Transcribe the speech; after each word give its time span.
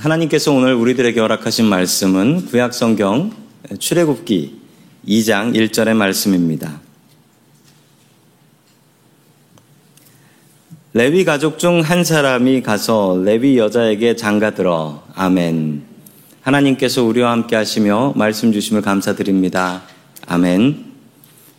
하나님께서 0.00 0.50
오늘 0.52 0.72
우리들에게 0.72 1.20
허락하신 1.20 1.66
말씀은 1.66 2.46
구약성경 2.46 3.32
출애굽기 3.78 4.58
2장 5.06 5.54
1절의 5.54 5.94
말씀입니다. 5.94 6.80
레위 10.94 11.26
가족 11.26 11.58
중 11.58 11.82
한 11.82 12.02
사람이 12.02 12.62
가서 12.62 13.20
레위 13.22 13.58
여자에게 13.58 14.16
장가들어 14.16 15.04
아멘. 15.14 15.82
하나님께서 16.40 17.04
우리와 17.04 17.32
함께 17.32 17.54
하시며 17.54 18.14
말씀 18.16 18.52
주심을 18.52 18.80
감사드립니다. 18.80 19.82
아멘. 20.26 20.86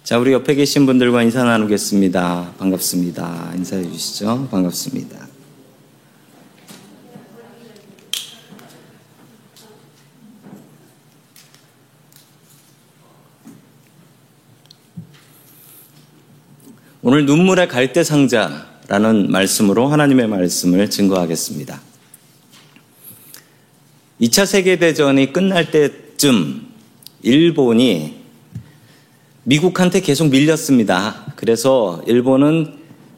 자, 0.04 0.18
우리 0.18 0.34
옆에 0.34 0.56
계신 0.56 0.88
분들과 0.88 1.22
인사 1.22 1.44
나누겠습니다. 1.44 2.54
반갑습니다. 2.58 3.52
인사해 3.56 3.84
주시죠. 3.84 4.48
반갑습니다. 4.50 5.31
오늘 17.04 17.26
눈물의 17.26 17.68
갈대 17.68 18.04
상자라는 18.04 19.32
말씀으로 19.32 19.88
하나님의 19.88 20.28
말씀을 20.28 20.88
증거하겠습니다. 20.88 21.82
2차 24.22 24.46
세계대전이 24.46 25.34
끝날 25.34 25.72
때쯤 25.72 26.68
일본이 27.24 28.22
미국한테 29.46 30.02
계속 30.02 30.30
밀렸습니다. 30.30 31.34
그래서 31.36 32.04
일본은 32.06 32.76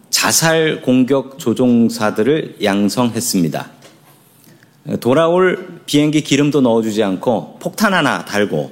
자살 0.10 0.82
공격 0.82 1.38
조종사들을 1.38 2.60
양성했습니다. 2.64 3.70
돌아올 5.02 5.82
비행기 5.86 6.22
기름도 6.22 6.62
넣어주지 6.62 7.04
않고 7.04 7.60
폭탄 7.60 7.94
하나 7.94 8.24
달고 8.24 8.72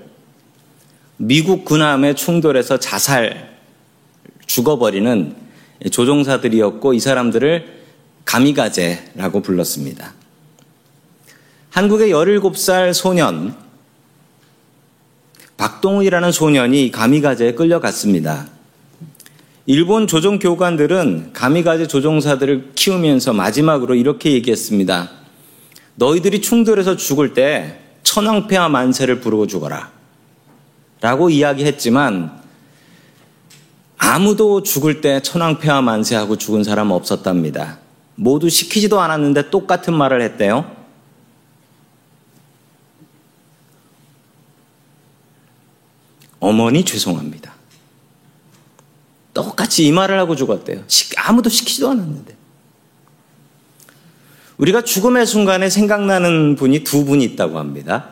미국 1.18 1.66
군함의 1.66 2.16
충돌에서 2.16 2.80
자살 2.80 3.51
죽어버리는 4.52 5.34
조종사들이었고 5.92 6.94
이 6.94 7.00
사람들을 7.00 7.82
가미가제라고 8.26 9.42
불렀습니다. 9.42 10.14
한국의 11.70 12.12
17살 12.12 12.94
소년 12.94 13.56
박동우이라는 15.56 16.32
소년이 16.34 16.92
가미가제에 16.92 17.54
끌려갔습니다. 17.54 18.48
일본 19.68 20.08
조종 20.08 20.38
교관들은 20.38 21.32
가미가제 21.32 21.88
조종사들을 21.88 22.72
키우면서 22.76 23.32
마지막으로 23.32 23.96
이렇게 23.96 24.34
얘기했습니다. 24.34 25.12
너희들이 25.96 26.42
충돌해서 26.42 26.98
죽을 26.98 27.34
때 27.34 27.80
천황폐하 28.04 28.68
만세를 28.68 29.22
부르고 29.22 29.48
죽어라. 29.48 29.92
라고 31.00 31.30
이야기했지만 31.30 32.41
아무도 34.04 34.64
죽을 34.64 35.00
때 35.00 35.22
천황폐하 35.22 35.84
만세하고 35.84 36.40
죽은 36.40 36.64
사람 36.64 36.90
없었답니다. 36.90 37.78
모두 38.16 38.50
시키지도 38.50 39.00
않았는데 39.00 39.52
똑같은 39.52 39.94
말을 39.94 40.24
했대요. 40.24 40.76
어머니 46.40 46.84
죄송합니다. 46.84 47.54
똑같이 49.36 49.86
이 49.86 49.92
말을 49.92 50.18
하고 50.18 50.36
죽었대요. 50.36 50.84
아무도 51.18 51.52
시키지도 51.52 51.92
않았는데. 51.92 52.36
우리가 54.58 54.82
죽음의 54.82 55.28
순간에 55.28 55.70
생각나는 55.70 56.56
분이 56.56 56.84
두 56.84 57.06
분이 57.06 57.24
있다고 57.24 57.60
합니다. 57.60 58.10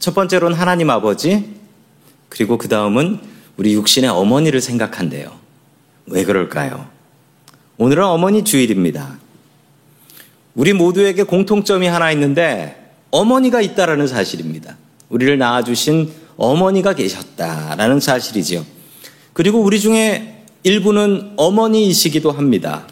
첫 0.00 0.14
번째로는 0.14 0.58
하나님 0.58 0.90
아버지, 0.90 1.54
그리고 2.28 2.58
그 2.58 2.68
다음은 2.68 3.35
우리 3.56 3.72
육신의 3.74 4.10
어머니를 4.10 4.60
생각한대요. 4.60 5.32
왜 6.06 6.24
그럴까요? 6.24 6.88
오늘은 7.78 8.04
어머니 8.04 8.44
주일입니다. 8.44 9.18
우리 10.54 10.72
모두에게 10.72 11.22
공통점이 11.22 11.86
하나 11.86 12.10
있는데 12.12 12.92
어머니가 13.10 13.60
있다라는 13.60 14.06
사실입니다. 14.06 14.76
우리를 15.08 15.36
낳아주신 15.38 16.10
어머니가 16.36 16.94
계셨다라는 16.94 18.00
사실이지요. 18.00 18.64
그리고 19.32 19.60
우리 19.60 19.80
중에 19.80 20.44
일부는 20.62 21.32
어머니이시기도 21.36 22.32
합니다. 22.32 22.86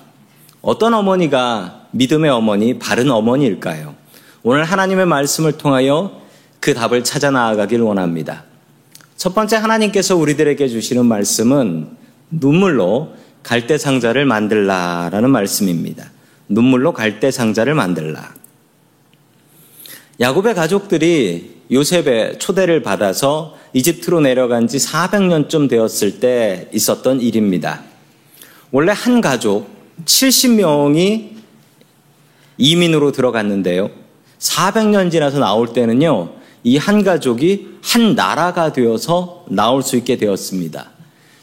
어떤 0.62 0.94
어머니가 0.94 1.88
믿음의 1.90 2.30
어머니, 2.30 2.78
바른 2.78 3.10
어머니일까요? 3.10 3.94
오늘 4.42 4.64
하나님의 4.64 5.06
말씀을 5.06 5.52
통하여 5.52 6.20
그 6.60 6.74
답을 6.74 7.04
찾아 7.04 7.30
나아가길 7.30 7.80
원합니다. 7.80 8.44
첫 9.16 9.34
번째 9.34 9.56
하나님께서 9.56 10.16
우리들에게 10.16 10.68
주시는 10.68 11.06
말씀은 11.06 11.88
눈물로 12.30 13.14
갈대 13.42 13.78
상자를 13.78 14.24
만들라라는 14.24 15.30
말씀입니다. 15.30 16.10
눈물로 16.48 16.92
갈대 16.92 17.30
상자를 17.30 17.74
만들라. 17.74 18.34
야곱의 20.20 20.54
가족들이 20.54 21.54
요셉의 21.70 22.38
초대를 22.38 22.82
받아서 22.82 23.56
이집트로 23.72 24.20
내려간 24.20 24.68
지 24.68 24.78
400년쯤 24.78 25.68
되었을 25.68 26.20
때 26.20 26.68
있었던 26.72 27.20
일입니다. 27.20 27.82
원래 28.70 28.92
한 28.94 29.20
가족 29.20 29.68
70명이 30.04 31.34
이민으로 32.58 33.12
들어갔는데요. 33.12 33.90
400년 34.38 35.10
지나서 35.10 35.38
나올 35.38 35.72
때는요, 35.72 36.32
이 36.64 36.78
한 36.78 37.04
가족이 37.04 37.78
한 37.82 38.14
나라가 38.14 38.72
되어서 38.72 39.44
나올 39.48 39.82
수 39.82 39.96
있게 39.96 40.16
되었습니다. 40.16 40.90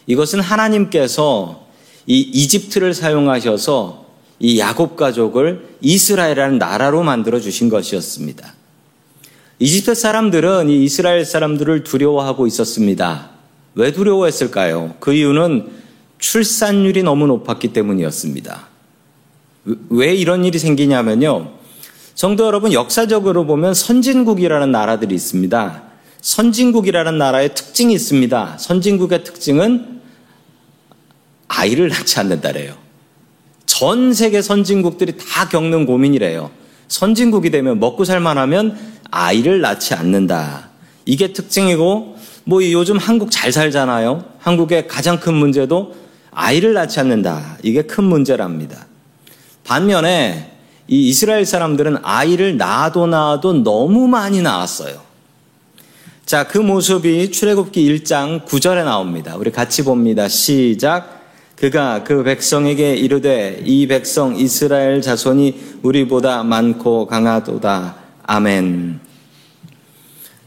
이것은 0.08 0.40
하나님께서 0.40 1.68
이 2.08 2.20
이집트를 2.20 2.94
사용하셔서 2.94 4.06
이 4.40 4.60
야곱 4.60 4.96
가족을 4.96 5.78
이스라엘이라는 5.82 6.58
나라로 6.58 7.04
만들어 7.04 7.40
주신 7.40 7.70
것이었습니다. 7.70 8.56
이집트 9.60 9.94
사람들은 9.94 10.70
이 10.70 10.84
이스라엘 10.84 11.24
사람들을 11.24 11.84
두려워하고 11.84 12.48
있었습니다. 12.48 13.30
왜 13.76 13.92
두려워했을까요? 13.92 14.96
그 15.00 15.14
이유는 15.14 15.70
출산율이 16.18 17.04
너무 17.04 17.28
높았기 17.28 17.72
때문이었습니다. 17.72 18.68
왜 19.90 20.16
이런 20.16 20.44
일이 20.44 20.58
생기냐면요. 20.58 21.61
성도 22.22 22.46
여러분, 22.46 22.72
역사적으로 22.72 23.48
보면 23.48 23.74
선진국이라는 23.74 24.72
나라들이 24.72 25.16
있습니다. 25.16 25.82
선진국이라는 26.22 27.18
나라의 27.18 27.56
특징이 27.56 27.96
있습니다. 27.96 28.58
선진국의 28.60 29.24
특징은 29.24 30.02
아이를 31.48 31.90
낳지 31.90 32.20
않는다래요. 32.20 32.76
전 33.66 34.14
세계 34.14 34.44
선진국들이 34.44 35.16
다 35.18 35.50
겪는 35.50 35.88
고민이래요. 35.88 36.52
선진국이 36.90 37.50
되면 37.50 37.80
먹고 37.80 38.06
살만하면 38.06 38.78
아이를 39.10 39.62
낳지 39.62 39.96
않는다. 39.96 40.70
이게 41.08 41.34
특징이고, 41.34 42.18
뭐 42.44 42.72
요즘 42.72 43.00
한국 43.00 43.32
잘 43.32 43.52
살잖아요. 43.52 44.26
한국의 44.38 44.88
가장 44.88 45.20
큰 45.20 45.34
문제도 45.34 45.96
아이를 46.30 46.74
낳지 46.74 47.00
않는다. 47.00 47.58
이게 47.64 47.82
큰 47.82 48.04
문제랍니다. 48.04 48.86
반면에 49.64 50.51
이 50.92 51.08
이스라엘 51.08 51.46
사람들은 51.46 52.00
아이를 52.04 52.58
낳아도 52.58 53.08
낳아도 53.08 53.64
너무 53.64 54.10
많이 54.10 54.42
낳았어요. 54.42 55.00
자, 56.26 56.46
그 56.46 56.58
모습이 56.58 57.32
출애굽기 57.32 58.04
1장 58.04 58.46
9절에 58.46 58.84
나옵니다. 58.84 59.38
우리 59.38 59.54
같이 59.54 59.86
봅니다. 59.86 60.28
시작. 60.28 61.22
그가 61.56 62.04
그 62.04 62.24
백성에게 62.24 62.96
이르되 62.96 63.64
이 63.66 63.88
백성 63.88 64.36
이스라엘 64.36 65.02
자손이 65.02 65.78
우리보다 65.82 66.44
많고 66.44 67.08
강하도다. 67.08 67.96
아멘. 68.24 69.00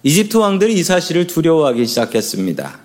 이집트 0.03 0.37
왕들이 0.37 0.75
이 0.75 0.83
사실을 0.83 1.27
두려워하기 1.27 1.87
시작했습니다. 1.87 2.81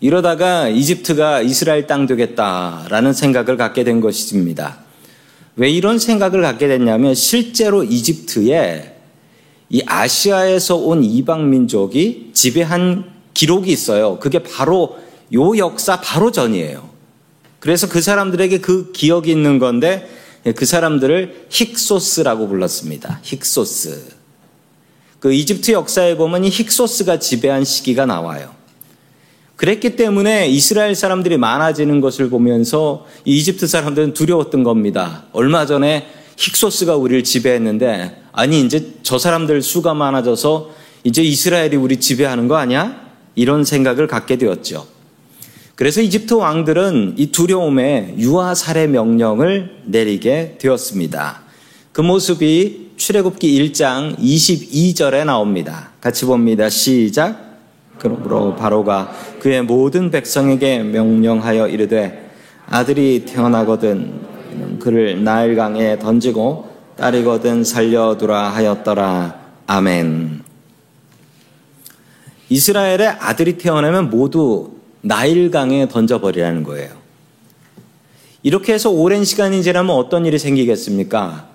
이러다가 0.00 0.68
이집트가 0.68 1.40
이스라엘 1.40 1.86
땅 1.86 2.06
되겠다라는 2.06 3.14
생각을 3.14 3.56
갖게 3.56 3.82
된 3.82 4.02
것입니다. 4.02 4.87
왜 5.58 5.68
이런 5.68 5.98
생각을 5.98 6.40
갖게 6.40 6.68
됐냐면 6.68 7.14
실제로 7.16 7.82
이집트에 7.82 8.94
이 9.70 9.82
아시아에서 9.84 10.76
온 10.76 11.02
이방 11.02 11.50
민족이 11.50 12.30
지배한 12.32 13.10
기록이 13.34 13.70
있어요. 13.72 14.18
그게 14.20 14.38
바로 14.42 14.96
요 15.34 15.58
역사 15.58 16.00
바로 16.00 16.30
전이에요. 16.30 16.88
그래서 17.58 17.88
그 17.88 18.00
사람들에게 18.00 18.60
그 18.60 18.92
기억이 18.92 19.32
있는 19.32 19.58
건데 19.58 20.08
그 20.54 20.64
사람들을 20.64 21.48
힉소스라고 21.50 22.48
불렀습니다. 22.48 23.20
힉소스. 23.24 23.98
그 25.18 25.32
이집트 25.32 25.72
역사에 25.72 26.16
보면 26.16 26.44
이 26.44 26.50
힉소스가 26.50 27.20
지배한 27.20 27.64
시기가 27.64 28.06
나와요. 28.06 28.54
그랬기 29.58 29.96
때문에 29.96 30.46
이스라엘 30.48 30.94
사람들이 30.94 31.36
많아지는 31.36 32.00
것을 32.00 32.30
보면서 32.30 33.06
이집트 33.24 33.66
사람들은 33.66 34.14
두려웠던 34.14 34.62
겁니다. 34.62 35.24
얼마 35.32 35.66
전에 35.66 36.06
힉소스가 36.36 37.00
우리를 37.00 37.24
지배했는데 37.24 38.22
아니 38.30 38.60
이제 38.60 38.92
저 39.02 39.18
사람들 39.18 39.60
수가 39.62 39.94
많아져서 39.94 40.70
이제 41.02 41.24
이스라엘이 41.24 41.74
우리 41.74 41.98
지배하는 41.98 42.46
거 42.46 42.54
아니야? 42.54 43.08
이런 43.34 43.64
생각을 43.64 44.06
갖게 44.06 44.38
되었죠. 44.38 44.86
그래서 45.74 46.02
이집트 46.02 46.34
왕들은 46.34 47.14
이 47.16 47.32
두려움에 47.32 48.14
유아 48.16 48.54
살해 48.54 48.86
명령을 48.86 49.82
내리게 49.86 50.56
되었습니다. 50.60 51.42
그 51.90 52.00
모습이 52.00 52.90
출애굽기 52.96 53.72
1장 53.72 54.18
22절에 54.20 55.24
나옵니다. 55.24 55.90
같이 56.00 56.26
봅니다. 56.26 56.68
시작. 56.68 57.47
그러므로 57.98 58.54
바로가 58.56 59.12
그의 59.40 59.62
모든 59.62 60.10
백성에게 60.10 60.80
명령하여 60.80 61.68
이르되 61.68 62.30
아들이 62.68 63.24
태어나거든 63.24 64.78
그를 64.78 65.22
나일강에 65.24 65.98
던지고 65.98 66.68
딸이거든 66.96 67.64
살려두라 67.64 68.50
하였더라. 68.50 69.40
아멘. 69.66 70.42
이스라엘의 72.48 73.08
아들이 73.20 73.58
태어나면 73.58 74.10
모두 74.10 74.72
나일강에 75.02 75.88
던져버리라는 75.88 76.62
거예요. 76.64 76.90
이렇게 78.42 78.72
해서 78.72 78.90
오랜 78.90 79.24
시간이 79.24 79.62
지나면 79.62 79.94
어떤 79.94 80.24
일이 80.24 80.38
생기겠습니까? 80.38 81.48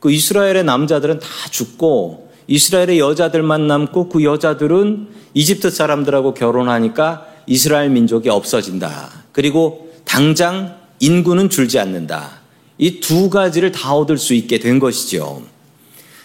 그 0.00 0.10
이스라엘의 0.10 0.64
남자들은 0.64 1.20
다 1.20 1.28
죽고 1.50 2.31
이스라엘의 2.52 2.98
여자들만 2.98 3.66
남고 3.66 4.10
그 4.10 4.24
여자들은 4.24 5.08
이집트 5.32 5.70
사람들하고 5.70 6.34
결혼하니까 6.34 7.26
이스라엘 7.46 7.88
민족이 7.88 8.28
없어진다. 8.28 9.08
그리고 9.32 9.90
당장 10.04 10.76
인구는 11.00 11.48
줄지 11.48 11.78
않는다. 11.78 12.42
이 12.76 13.00
두 13.00 13.30
가지를 13.30 13.72
다 13.72 13.94
얻을 13.94 14.18
수 14.18 14.34
있게 14.34 14.58
된 14.58 14.78
것이죠. 14.78 15.42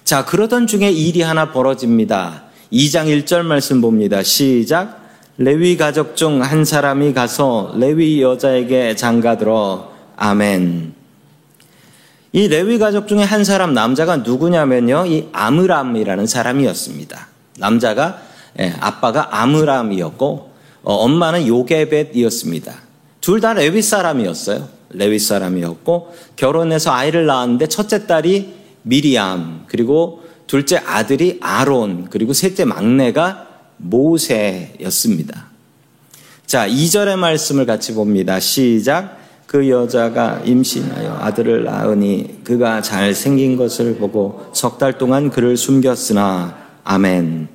자, 0.03 0.25
그러던 0.25 0.67
중에 0.67 0.91
일이 0.91 1.21
하나 1.21 1.53
벌어집니다. 1.53 2.43
2장 2.73 3.05
1절 3.07 3.43
말씀 3.43 3.79
봅니다. 3.79 4.21
시작. 4.21 5.01
레위 5.37 5.77
가족 5.77 6.17
중 6.17 6.41
한 6.41 6.65
사람이 6.65 7.13
가서 7.13 7.73
레위 7.77 8.21
여자에게 8.21 8.97
장가들어 8.97 9.93
아멘. 10.17 10.96
이 12.37 12.47
레위 12.47 12.77
가족 12.77 13.07
중에 13.07 13.23
한 13.23 13.43
사람 13.43 13.73
남자가 13.73 14.17
누구냐면요. 14.17 15.07
이 15.07 15.27
아므람이라는 15.31 16.27
사람이었습니다. 16.27 17.27
남자가 17.57 18.21
예, 18.59 18.75
아빠가 18.79 19.41
아므람이었고 19.41 20.51
어, 20.83 20.93
엄마는 20.93 21.47
요게벳이었습니다. 21.47 22.75
둘 23.21 23.41
다 23.41 23.53
레위 23.53 23.81
사람이었어요. 23.81 24.69
레위 24.91 25.17
사람이었고 25.17 26.13
결혼해서 26.35 26.91
아이를 26.91 27.25
낳았는데 27.25 27.69
첫째 27.69 28.05
딸이 28.05 28.53
미리암 28.83 29.63
그리고 29.65 30.21
둘째 30.45 30.77
아들이 30.77 31.39
아론 31.41 32.05
그리고 32.11 32.33
셋째 32.33 32.65
막내가 32.65 33.47
모세였습니다. 33.77 35.47
자, 36.45 36.67
2절의 36.67 37.17
말씀을 37.17 37.65
같이 37.65 37.95
봅니다. 37.95 38.39
시작. 38.39 39.17
그 39.47 39.69
여자가 39.69 40.41
임신하여 40.43 41.19
아들을 41.21 41.63
낳으니 41.63 42.41
그가 42.43 42.81
잘 42.81 43.13
생긴 43.13 43.55
것을 43.55 43.95
보고 43.95 44.45
석 44.53 44.77
달 44.77 44.97
동안 44.97 45.29
그를 45.31 45.55
숨겼으나 45.57 46.57
아멘. 46.83 47.47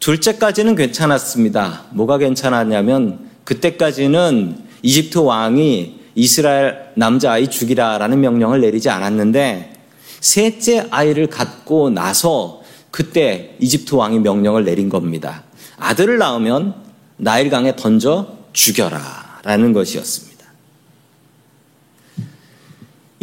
둘째까지는 0.00 0.74
괜찮았습니다. 0.74 1.82
뭐가 1.92 2.18
괜찮았냐면 2.18 3.30
그때까지는 3.44 4.58
이집트 4.82 5.18
왕이 5.18 6.00
이스라엘 6.16 6.90
남자아이 6.96 7.48
죽이라라는 7.48 8.20
명령을 8.20 8.60
내리지 8.60 8.90
않았는데 8.90 9.72
셋째 10.20 10.86
아이를 10.90 11.28
갖고 11.28 11.90
나서 11.90 12.62
그때 12.90 13.56
이집트 13.60 13.94
왕이 13.94 14.18
명령을 14.18 14.64
내린 14.64 14.88
겁니다. 14.88 15.44
아들을 15.78 16.18
낳으면 16.18 16.74
나일강에 17.16 17.76
던져 17.76 18.28
죽여라 18.52 19.40
라는 19.44 19.72
것이었습니다. 19.72 20.33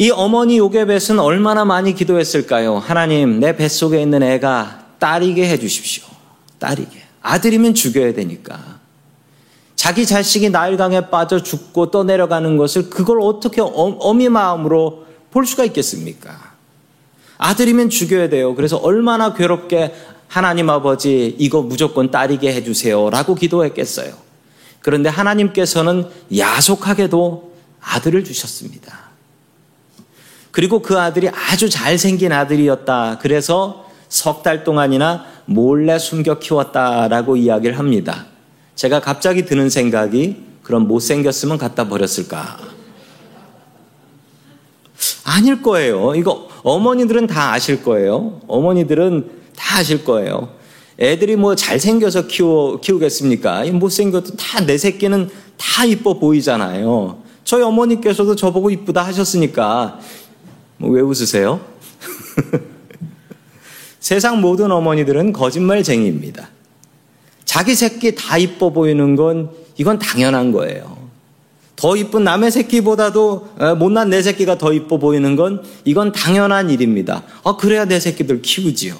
이 0.02 0.10
어머니 0.10 0.58
요게벳은 0.58 1.20
얼마나 1.20 1.64
많이 1.64 1.94
기도했을까요? 1.94 2.80
하나님, 2.80 3.40
내 3.40 3.56
뱃속에 3.56 4.02
있는 4.02 4.24
애가 4.24 4.86
딸이게 4.98 5.48
해주십시오. 5.48 6.06
딸이게. 6.58 7.00
아들이면 7.22 7.76
죽여야 7.76 8.12
되니까. 8.14 8.80
자기 9.76 10.08
자식이 10.08 10.50
나일강에 10.50 11.12
빠져 11.12 11.44
죽고 11.44 11.92
떠내려가는 11.92 12.58
것을 12.58 12.90
그걸 12.90 13.22
어떻게 13.22 13.62
어미 13.62 14.30
마음으로 14.30 15.06
볼 15.30 15.46
수가 15.46 15.66
있겠습니까? 15.66 16.54
아들이면 17.38 17.92
죽여야 17.92 18.30
돼요. 18.30 18.56
그래서 18.56 18.78
얼마나 18.78 19.36
괴롭게 19.36 19.94
하나님 20.28 20.72
아버지 20.72 21.36
이거 21.38 21.62
무조건 21.62 22.10
딸이게 22.10 22.52
해주세요. 22.52 23.12
라고 23.12 23.36
기도했겠어요. 23.36 24.16
그런데 24.80 25.10
하나님께서는 25.10 26.10
야속하게도 26.36 27.54
아들을 27.80 28.24
주셨습니다. 28.24 29.01
그리고 30.52 30.82
그 30.82 31.00
아들이 31.00 31.30
아주 31.30 31.70
잘생긴 31.70 32.32
아들이었다. 32.32 33.20
그래서 33.22 33.86
석 34.10 34.44
달 34.44 34.64
동안이나 34.66 35.26
몰래 35.46 35.98
숨겨 35.98 36.38
키웠다라고 36.40 37.38
이야기를 37.38 37.80
합니다. 37.80 38.26
제가 38.76 39.00
갑자기 39.00 39.46
드는 39.46 39.70
생각이 39.70 40.44
그럼 40.64 40.88
못생겼으면 40.88 41.58
갖다 41.58 41.88
버렸을까? 41.88 42.58
아닐 45.24 45.62
거예요. 45.62 46.14
이거 46.16 46.48
어머니들은 46.64 47.28
다 47.28 47.54
아실 47.54 47.84
거예요. 47.84 48.42
어머니들은 48.48 49.30
다 49.56 49.78
아실 49.80 50.04
거예요. 50.04 50.50
애들이 51.00 51.36
뭐 51.36 51.56
잘생겨서 51.56 52.28
키워, 52.28 52.80
키우겠습니까? 52.80 53.64
못생겨도 53.72 54.36
다 54.36 54.62
내 54.66 54.78
새끼는 54.78 55.30
다 55.58 55.86
이뻐 55.86 56.16
보이잖아요. 56.20 57.18
저희 57.44 57.64
어머니께서도 57.64 58.36
저보고 58.36 58.70
이쁘다 58.70 59.04
하셨으니까 59.06 60.00
뭐 60.82 60.92
왜 60.92 61.02
웃으세요? 61.02 61.62
세상 64.00 64.42
모든 64.42 64.72
어머니들은 64.72 65.32
거짓말쟁이입니다. 65.32 66.50
자기 67.46 67.76
새끼 67.76 68.16
다 68.16 68.38
이뻐 68.38 68.72
보이는 68.72 69.16
건 69.16 69.52
이건 69.78 70.00
당연한 70.00 70.52
거예요. 70.52 71.00
더 71.76 71.96
이쁜 71.96 72.24
남의 72.24 72.52
새끼보다도 72.52 73.50
못난 73.78 74.10
내 74.10 74.22
새끼가 74.22 74.58
더 74.58 74.74
이뻐 74.74 74.98
보이는 74.98 75.36
건 75.36 75.64
이건 75.86 76.12
당연한 76.12 76.70
일입니다. 76.70 77.24
아, 77.44 77.56
그래야 77.58 77.86
내 77.86 78.00
새끼들 78.00 78.42
키우지요. 78.42 78.96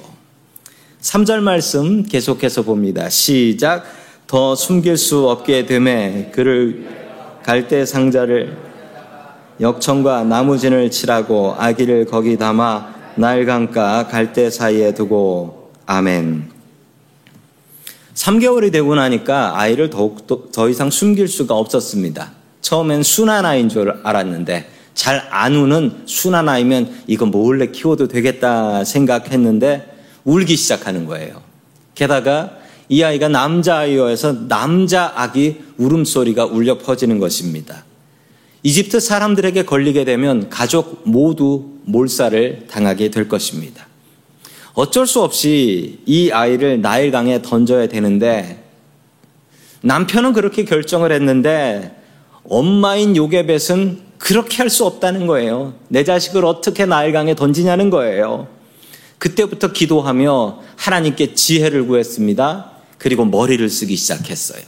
3절 1.00 1.40
말씀 1.40 2.04
계속해서 2.04 2.62
봅니다. 2.62 3.08
시작. 3.08 3.84
더 4.26 4.54
숨길 4.54 4.96
수 4.96 5.28
없게 5.28 5.66
되매 5.66 6.30
그를 6.32 6.88
갈대 7.42 7.84
상자를 7.84 8.71
역청과 9.60 10.24
나무진을 10.24 10.90
칠하고 10.90 11.54
아기를 11.58 12.06
거기 12.06 12.36
담아 12.36 12.94
날강가 13.16 14.08
갈대 14.08 14.50
사이에 14.50 14.94
두고 14.94 15.72
아멘. 15.86 16.50
3개월이 18.14 18.72
되고 18.72 18.94
나니까 18.94 19.58
아이를 19.58 19.90
더욱 19.90 20.26
더 20.52 20.68
이상 20.68 20.90
숨길 20.90 21.28
수가 21.28 21.54
없었습니다. 21.54 22.32
처음엔 22.60 23.02
순한 23.02 23.44
아이인 23.44 23.68
줄 23.68 24.00
알았는데 24.02 24.68
잘 24.94 25.26
안 25.30 25.54
우는 25.54 26.02
순한 26.06 26.48
아이면 26.48 27.02
이거 27.06 27.26
몰래 27.26 27.66
키워도 27.66 28.08
되겠다 28.08 28.84
생각했는데 28.84 29.88
울기 30.24 30.56
시작하는 30.56 31.06
거예요. 31.06 31.42
게다가 31.94 32.58
이 32.88 33.02
아이가 33.02 33.28
남자아이여서 33.28 34.48
남자 34.48 35.12
아기 35.16 35.62
울음소리가 35.78 36.44
울려 36.46 36.78
퍼지는 36.78 37.18
것입니다. 37.18 37.84
이집트 38.62 39.00
사람들에게 39.00 39.64
걸리게 39.64 40.04
되면 40.04 40.48
가족 40.48 41.02
모두 41.04 41.70
몰살을 41.84 42.66
당하게 42.70 43.10
될 43.10 43.28
것입니다. 43.28 43.86
어쩔 44.74 45.06
수 45.06 45.22
없이 45.22 46.00
이 46.06 46.30
아이를 46.30 46.80
나일강에 46.80 47.42
던져야 47.42 47.88
되는데 47.88 48.64
남편은 49.82 50.32
그렇게 50.32 50.64
결정을 50.64 51.12
했는데 51.12 51.96
엄마인 52.44 53.16
요게벳은 53.16 54.12
그렇게 54.18 54.58
할 54.58 54.70
수 54.70 54.86
없다는 54.86 55.26
거예요. 55.26 55.74
내 55.88 56.04
자식을 56.04 56.44
어떻게 56.44 56.86
나일강에 56.86 57.34
던지냐는 57.34 57.90
거예요. 57.90 58.46
그때부터 59.18 59.72
기도하며 59.72 60.62
하나님께 60.76 61.34
지혜를 61.34 61.86
구했습니다. 61.86 62.70
그리고 62.98 63.24
머리를 63.24 63.68
쓰기 63.68 63.96
시작했어요. 63.96 64.62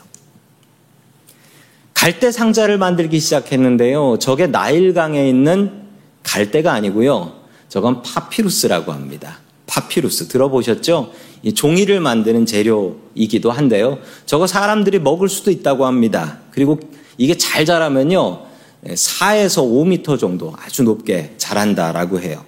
갈대 2.04 2.30
상자를 2.30 2.76
만들기 2.76 3.18
시작했는데요. 3.18 4.18
저게 4.18 4.46
나일강에 4.46 5.26
있는 5.26 5.84
갈대가 6.22 6.74
아니고요. 6.74 7.32
저건 7.70 8.02
파피루스라고 8.02 8.92
합니다. 8.92 9.38
파피루스 9.66 10.28
들어보셨죠? 10.28 11.12
종이를 11.54 12.00
만드는 12.00 12.44
재료이기도 12.44 13.50
한데요. 13.50 14.00
저거 14.26 14.46
사람들이 14.46 14.98
먹을 14.98 15.30
수도 15.30 15.50
있다고 15.50 15.86
합니다. 15.86 16.40
그리고 16.50 16.78
이게 17.16 17.38
잘 17.38 17.64
자라면요. 17.64 18.42
4에서 18.84 19.62
5미터 19.62 20.20
정도 20.20 20.52
아주 20.62 20.82
높게 20.82 21.32
자란다라고 21.38 22.20
해요. 22.20 22.44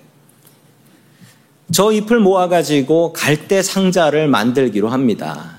저 1.73 1.93
잎을 1.93 2.21
모아가지고 2.21 3.15
갈대 3.15 3.63
상자를 3.63 4.29
만들기로 4.29 4.91
합니다. 4.91 5.56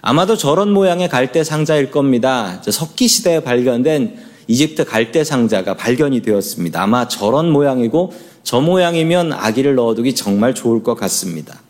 아마도 0.00 0.36
저런 0.36 0.72
모양의 0.72 1.08
갈대 1.08 1.42
상자일 1.44 1.90
겁니다. 1.90 2.62
석기 2.62 3.08
시대에 3.08 3.40
발견된 3.40 4.16
이집트 4.46 4.84
갈대 4.84 5.24
상자가 5.24 5.74
발견이 5.74 6.22
되었습니다. 6.22 6.82
아마 6.82 7.08
저런 7.08 7.50
모양이고 7.50 8.12
저 8.42 8.60
모양이면 8.60 9.32
아기를 9.32 9.74
넣어두기 9.74 10.14
정말 10.14 10.54
좋을 10.54 10.82
것 10.82 10.94
같습니다. 10.94 11.60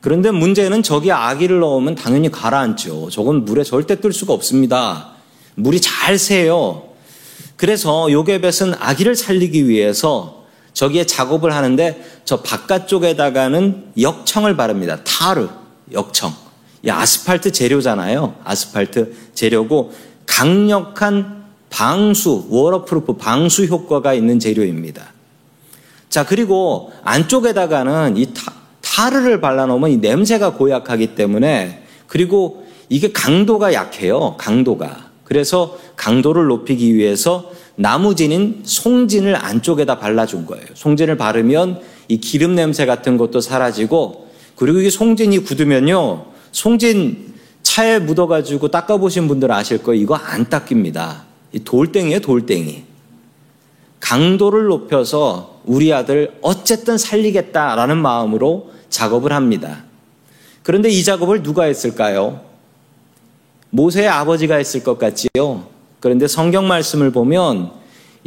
그런데 0.00 0.30
문제는 0.30 0.82
저기 0.82 1.12
아기를 1.12 1.60
넣으면 1.60 1.94
당연히 1.94 2.30
가라앉죠. 2.30 3.10
저건 3.10 3.44
물에 3.44 3.62
절대 3.64 4.00
뜰 4.00 4.12
수가 4.12 4.32
없습니다. 4.32 5.10
물이 5.54 5.80
잘 5.80 6.18
새요. 6.18 6.84
그래서 7.56 8.10
요게벳은 8.10 8.74
아기를 8.78 9.16
살리기 9.16 9.68
위해서 9.68 10.44
저기에 10.72 11.06
작업을 11.06 11.52
하는데 11.52 12.04
저 12.24 12.42
바깥쪽에다가는 12.42 13.92
역청을 14.00 14.56
바릅니다. 14.56 15.02
타르, 15.04 15.48
역청. 15.92 16.47
이 16.82 16.90
아스팔트 16.90 17.52
재료잖아요. 17.52 18.36
아스팔트 18.44 19.14
재료고 19.34 19.92
강력한 20.26 21.44
방수, 21.70 22.46
waterproof 22.48 23.16
방수 23.16 23.64
효과가 23.64 24.14
있는 24.14 24.38
재료입니다. 24.38 25.12
자, 26.08 26.24
그리고 26.24 26.92
안쪽에다가는 27.04 28.16
이 28.16 28.32
타, 28.32 28.52
타르를 28.80 29.40
발라놓으면 29.40 29.90
이 29.90 29.96
냄새가 29.98 30.54
고약하기 30.54 31.14
때문에 31.14 31.84
그리고 32.06 32.66
이게 32.88 33.12
강도가 33.12 33.74
약해요. 33.74 34.36
강도가. 34.38 35.08
그래서 35.24 35.78
강도를 35.96 36.46
높이기 36.46 36.94
위해서 36.94 37.50
나무진인 37.76 38.62
송진을 38.64 39.36
안쪽에다 39.36 39.98
발라준 39.98 40.46
거예요. 40.46 40.64
송진을 40.74 41.16
바르면 41.16 41.80
이 42.08 42.18
기름 42.18 42.54
냄새 42.54 42.86
같은 42.86 43.18
것도 43.18 43.40
사라지고 43.40 44.28
그리고 44.56 44.80
이게 44.80 44.90
송진이 44.90 45.40
굳으면요. 45.40 46.24
송진 46.58 47.34
차에 47.62 48.00
묻어가지고 48.00 48.66
닦아보신 48.68 49.28
분들 49.28 49.52
아실 49.52 49.80
거예요. 49.80 50.02
이거 50.02 50.16
안 50.16 50.48
닦입니다. 50.50 51.22
이 51.52 51.60
돌덩이에요, 51.60 52.18
돌덩이. 52.18 52.82
강도를 54.00 54.64
높여서 54.64 55.60
우리 55.64 55.92
아들 55.92 56.36
어쨌든 56.42 56.98
살리겠다라는 56.98 57.98
마음으로 57.98 58.72
작업을 58.88 59.32
합니다. 59.32 59.84
그런데 60.64 60.88
이 60.88 61.04
작업을 61.04 61.44
누가 61.44 61.62
했을까요? 61.62 62.40
모세의 63.70 64.08
아버지가 64.08 64.56
했을 64.56 64.82
것 64.82 64.98
같지요. 64.98 65.68
그런데 66.00 66.26
성경 66.26 66.66
말씀을 66.66 67.12
보면 67.12 67.70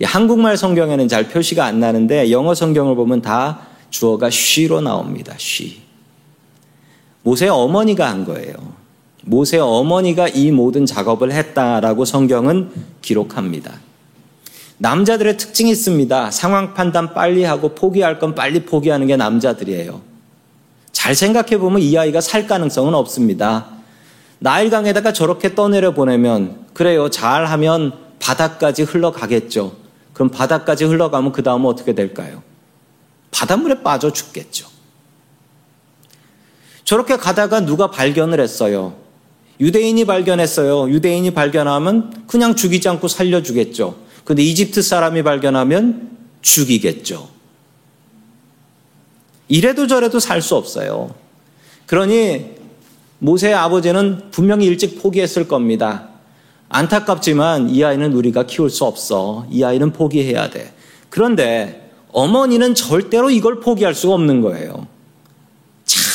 한국말 0.02 0.56
성경에는 0.56 1.10
잘 1.10 1.28
표시가 1.28 1.66
안 1.66 1.82
나는데 1.82 2.32
영어 2.32 2.56
성경을 2.56 2.96
보면 2.96 3.22
다 3.22 3.68
주어가 3.90 4.30
쉬로 4.30 4.80
나옵니다. 4.80 5.34
쉬. 5.38 5.91
모세의 7.24 7.52
어머니가 7.52 8.10
한 8.10 8.26
거예요. 8.26 8.56
모세의 9.24 9.62
어머니가 9.62 10.28
이 10.30 10.52
모든 10.52 10.86
작업을 10.86 11.32
했다라고 11.32 12.06
성경은 12.06 12.72
기록합니다. 13.02 13.74
남자들의 14.78 15.38
특징이 15.38 15.70
있습니다. 15.70 16.32
상황 16.32 16.74
판단 16.74 17.14
빨리 17.14 17.44
하고 17.44 17.76
포기할 17.76 18.18
건 18.18 18.34
빨리 18.34 18.66
포기하는 18.66 19.06
게 19.06 19.16
남자들이에요. 19.16 20.02
잘 20.92 21.14
생각해 21.14 21.60
보면 21.60 21.82
이 21.82 21.96
아이가 21.98 22.20
살 22.20 22.48
가능성은 22.48 22.96
없습니다. 22.96 23.68
나일강에다가 24.40 25.14
저렇게 25.14 25.54
떠내려 25.54 25.94
보내면 25.94 26.66
그래요. 26.74 27.10
잘하면 27.12 27.94
바다까지 28.20 28.84
흘러가겠죠. 28.84 29.74
그럼 30.14 30.30
바다까지 30.30 30.86
흘러가면 30.86 31.32
그 31.32 31.44
다음은 31.44 31.68
어떻게 31.68 31.94
될까요? 31.94 32.42
바닷물에 33.30 33.84
빠져 33.84 34.12
죽겠죠. 34.12 34.71
저렇게 36.92 37.16
가다가 37.16 37.62
누가 37.62 37.90
발견을 37.90 38.42
했어요. 38.42 38.96
유대인이 39.62 40.04
발견했어요. 40.04 40.90
유대인이 40.90 41.32
발견하면 41.34 42.26
그냥 42.28 42.54
죽이지 42.54 42.90
않고 42.90 43.08
살려주겠죠. 43.08 43.96
근데 44.26 44.44
이집트 44.44 44.82
사람이 44.82 45.24
발견하면 45.24 46.18
죽이겠죠. 46.42 47.30
이래도 49.48 49.88
저래도 49.88 50.20
살 50.20 50.42
수 50.42 50.58
없어요. 50.58 51.16
그러니 51.86 52.56
모세의 53.20 53.54
아버지는 53.54 54.24
분명히 54.32 54.66
일찍 54.66 55.02
포기했을 55.02 55.48
겁니다. 55.48 56.10
안타깝지만 56.68 57.70
이 57.70 57.86
아이는 57.86 58.12
우리가 58.12 58.48
키울 58.48 58.70
수 58.70 58.84
없어. 58.84 59.48
이 59.50 59.64
아이는 59.64 59.94
포기해야 59.94 60.50
돼. 60.50 60.74
그런데 61.10 61.90
어머니는 62.12 62.76
절대로 62.76 63.30
이걸 63.30 63.62
포기할 63.62 63.96
수가 63.96 64.14
없는 64.16 64.42
거예요. 64.42 64.88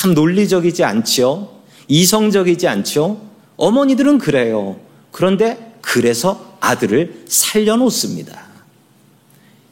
참 0.07 0.15
논리적이지 0.15 0.85
않지요? 0.85 1.49
이성적이지 1.89 2.69
않지요? 2.69 3.21
어머니들은 3.57 4.19
그래요. 4.19 4.77
그런데 5.11 5.75
그래서 5.81 6.57
아들을 6.61 7.25
살려놓습니다. 7.27 8.41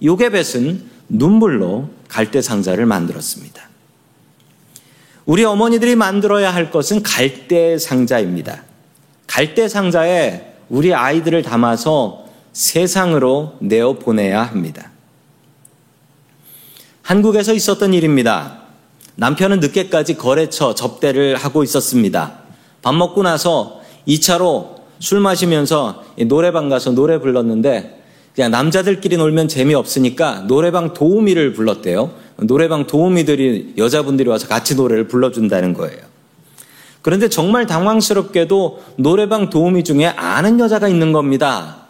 요게벳은 0.02 0.90
눈물로 1.08 1.90
갈대 2.08 2.42
상자를 2.42 2.84
만들었습니다. 2.84 3.62
우리 5.24 5.44
어머니들이 5.44 5.94
만들어야 5.94 6.52
할 6.52 6.72
것은 6.72 7.04
갈대 7.04 7.78
상자입니다. 7.78 8.64
갈대 9.28 9.68
상자에 9.68 10.54
우리 10.68 10.92
아이들을 10.92 11.42
담아서 11.42 12.26
세상으로 12.52 13.58
내어 13.60 13.92
보내야 14.00 14.42
합니다. 14.42 14.90
한국에서 17.02 17.52
있었던 17.52 17.94
일입니다. 17.94 18.63
남편은 19.16 19.60
늦게까지 19.60 20.16
거래처 20.16 20.74
접대를 20.74 21.36
하고 21.36 21.62
있었습니다. 21.62 22.40
밥 22.82 22.94
먹고 22.94 23.22
나서 23.22 23.80
2차로 24.08 24.74
술 24.98 25.20
마시면서 25.20 26.04
노래방 26.26 26.68
가서 26.68 26.90
노래 26.92 27.18
불렀는데 27.18 28.02
그냥 28.34 28.50
남자들끼리 28.50 29.16
놀면 29.16 29.48
재미없으니까 29.48 30.44
노래방 30.48 30.92
도우미를 30.92 31.52
불렀대요. 31.52 32.10
노래방 32.38 32.86
도우미들이 32.86 33.74
여자분들이 33.78 34.28
와서 34.28 34.48
같이 34.48 34.74
노래를 34.74 35.06
불러준다는 35.06 35.72
거예요. 35.72 35.98
그런데 37.00 37.28
정말 37.28 37.66
당황스럽게도 37.66 38.82
노래방 38.96 39.50
도우미 39.50 39.84
중에 39.84 40.06
아는 40.06 40.58
여자가 40.58 40.88
있는 40.88 41.12
겁니다. 41.12 41.86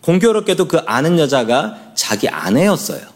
공교롭게도 0.00 0.66
그 0.66 0.78
아는 0.86 1.18
여자가 1.18 1.76
자기 1.94 2.28
아내였어요. 2.28 3.13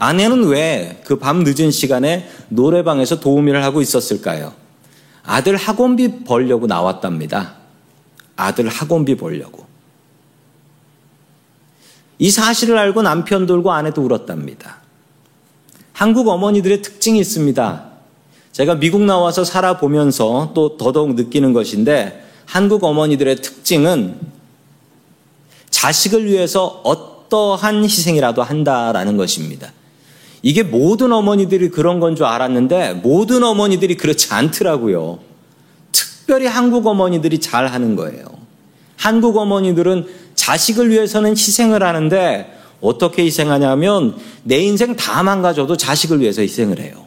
아내는 0.00 0.44
왜 0.48 1.02
그 1.04 1.18
밤 1.18 1.44
늦은 1.44 1.70
시간에 1.70 2.28
노래방에서 2.48 3.20
도우미를 3.20 3.62
하고 3.62 3.80
있었을까요? 3.82 4.52
아들 5.22 5.56
학원비 5.56 6.24
벌려고 6.24 6.66
나왔답니다. 6.66 7.54
아들 8.36 8.68
학원비 8.68 9.16
벌려고. 9.16 9.66
이 12.18 12.30
사실을 12.30 12.78
알고 12.78 13.02
남편 13.02 13.46
돌고 13.46 13.72
아내도 13.72 14.02
울었답니다. 14.02 14.78
한국 15.92 16.28
어머니들의 16.28 16.80
특징이 16.82 17.18
있습니다. 17.20 17.84
제가 18.52 18.76
미국 18.76 19.02
나와서 19.02 19.44
살아보면서 19.44 20.52
또 20.54 20.76
더더욱 20.78 21.14
느끼는 21.14 21.52
것인데 21.52 22.24
한국 22.46 22.84
어머니들의 22.84 23.36
특징은 23.36 24.18
자식을 25.68 26.24
위해서 26.24 26.80
어떠한 26.84 27.84
희생이라도 27.84 28.42
한다라는 28.42 29.16
것입니다. 29.16 29.72
이게 30.42 30.62
모든 30.62 31.12
어머니들이 31.12 31.70
그런 31.70 32.00
건 32.00 32.16
줄 32.16 32.24
알았는데 32.26 32.94
모든 33.02 33.44
어머니들이 33.44 33.96
그렇지 33.96 34.32
않더라고요. 34.32 35.18
특별히 35.92 36.46
한국 36.46 36.86
어머니들이 36.86 37.40
잘 37.40 37.66
하는 37.66 37.96
거예요. 37.96 38.24
한국 38.96 39.36
어머니들은 39.36 40.06
자식을 40.34 40.90
위해서는 40.90 41.32
희생을 41.32 41.82
하는데 41.82 42.58
어떻게 42.80 43.24
희생하냐면 43.24 44.16
내 44.42 44.58
인생 44.58 44.96
다 44.96 45.22
망가져도 45.22 45.76
자식을 45.76 46.20
위해서 46.20 46.40
희생을 46.42 46.78
해요. 46.80 47.06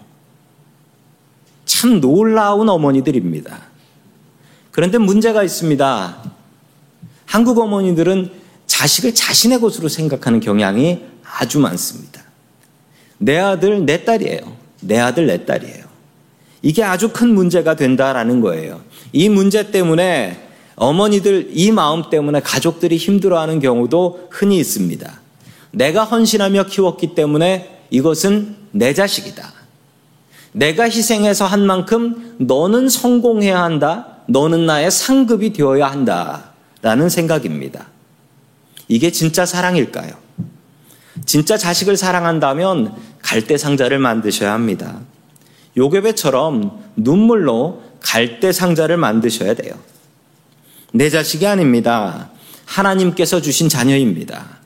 참 1.65 1.99
놀라운 2.01 2.69
어머니들입니다. 2.69 3.59
그런데 4.71 4.97
문제가 4.97 5.43
있습니다. 5.43 6.17
한국 7.25 7.59
어머니들은 7.59 8.31
자식을 8.67 9.15
자신의 9.15 9.59
것으로 9.59 9.87
생각하는 9.89 10.39
경향이 10.39 11.01
아주 11.23 11.59
많습니다. 11.59 12.22
내 13.23 13.37
아들, 13.37 13.85
내 13.85 14.03
딸이에요. 14.03 14.41
내 14.81 14.99
아들, 14.99 15.27
내 15.27 15.45
딸이에요. 15.45 15.85
이게 16.61 16.83
아주 16.83 17.09
큰 17.09 17.33
문제가 17.33 17.75
된다라는 17.75 18.41
거예요. 18.41 18.81
이 19.13 19.29
문제 19.29 19.71
때문에 19.71 20.39
어머니들 20.75 21.51
이 21.51 21.71
마음 21.71 22.09
때문에 22.09 22.41
가족들이 22.41 22.97
힘들어하는 22.97 23.59
경우도 23.59 24.27
흔히 24.29 24.57
있습니다. 24.57 25.21
내가 25.71 26.03
헌신하며 26.03 26.65
키웠기 26.65 27.15
때문에 27.15 27.79
이것은 27.89 28.55
내 28.71 28.93
자식이다. 28.93 29.53
내가 30.51 30.83
희생해서 30.83 31.45
한 31.45 31.65
만큼 31.65 32.35
너는 32.39 32.89
성공해야 32.89 33.61
한다. 33.63 34.17
너는 34.27 34.65
나의 34.65 34.91
상급이 34.91 35.53
되어야 35.53 35.87
한다. 35.87 36.51
라는 36.81 37.07
생각입니다. 37.07 37.87
이게 38.89 39.11
진짜 39.11 39.45
사랑일까요? 39.45 40.23
진짜 41.25 41.57
자식을 41.57 41.97
사랑한다면 41.97 42.93
갈대 43.23 43.57
상자를 43.57 43.97
만드셔야 43.97 44.53
합니다. 44.53 44.99
요괴배처럼 45.75 46.83
눈물로 46.95 47.81
갈대 47.99 48.51
상자를 48.51 48.97
만드셔야 48.97 49.55
돼요. 49.55 49.73
내 50.93 51.09
자식이 51.09 51.47
아닙니다. 51.47 52.29
하나님께서 52.65 53.41
주신 53.41 53.69
자녀입니다. 53.69 54.59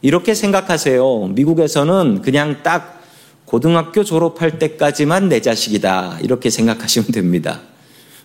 이렇게 0.00 0.32
생각하세요. 0.32 1.26
미국에서는 1.34 2.22
그냥 2.22 2.62
딱 2.62 3.02
고등학교 3.44 4.04
졸업할 4.04 4.58
때까지만 4.58 5.28
내 5.28 5.40
자식이다. 5.40 6.18
이렇게 6.22 6.48
생각하시면 6.48 7.08
됩니다. 7.08 7.60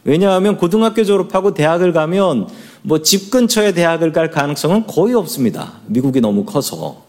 왜냐하면 0.05 0.57
고등학교 0.57 1.03
졸업하고 1.03 1.53
대학을 1.53 1.91
가면 1.93 2.47
뭐 2.83 2.99
집 2.99 3.31
근처에 3.31 3.71
대학을 3.73 4.11
갈 4.11 4.29
가능성은 4.29 4.85
거의 4.87 5.15
없습니다. 5.15 5.73
미국이 5.87 6.21
너무 6.21 6.45
커서. 6.45 7.02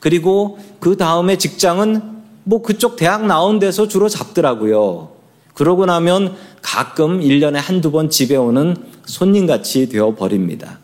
그리고 0.00 0.58
그 0.80 0.96
다음에 0.96 1.38
직장은 1.38 2.02
뭐 2.44 2.62
그쪽 2.62 2.96
대학 2.96 3.26
나온 3.26 3.58
데서 3.58 3.86
주로 3.86 4.08
잡더라고요. 4.08 5.12
그러고 5.54 5.86
나면 5.86 6.36
가끔 6.62 7.20
1년에 7.20 7.56
한두 7.56 7.90
번 7.90 8.10
집에 8.10 8.34
오는 8.34 8.76
손님같이 9.04 9.88
되어 9.88 10.14
버립니다. 10.14 10.78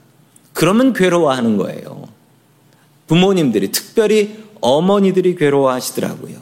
그러면 0.53 0.93
괴로워하는 0.93 1.57
거예요. 1.57 2.09
부모님들이, 3.07 3.73
특별히 3.73 4.45
어머니들이 4.61 5.37
괴로워하시더라고요. 5.37 6.37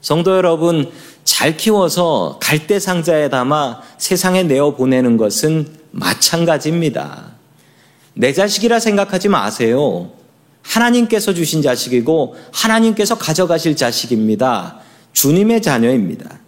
성도 0.00 0.36
여러분, 0.36 0.90
잘 1.24 1.56
키워서 1.56 2.38
갈대 2.42 2.78
상자에 2.78 3.30
담아 3.30 3.80
세상에 3.96 4.42
내어 4.42 4.74
보내는 4.74 5.16
것은 5.16 5.66
마찬가지입니다. 5.90 7.32
내 8.14 8.32
자식이라 8.32 8.78
생각하지 8.78 9.28
마세요. 9.28 10.10
하나님께서 10.64 11.34
주신 11.34 11.62
자식이고 11.62 12.36
하나님께서 12.52 13.16
가져가실 13.16 13.76
자식입니다. 13.76 14.80
주님의 15.12 15.62
자녀입니다. 15.62 16.40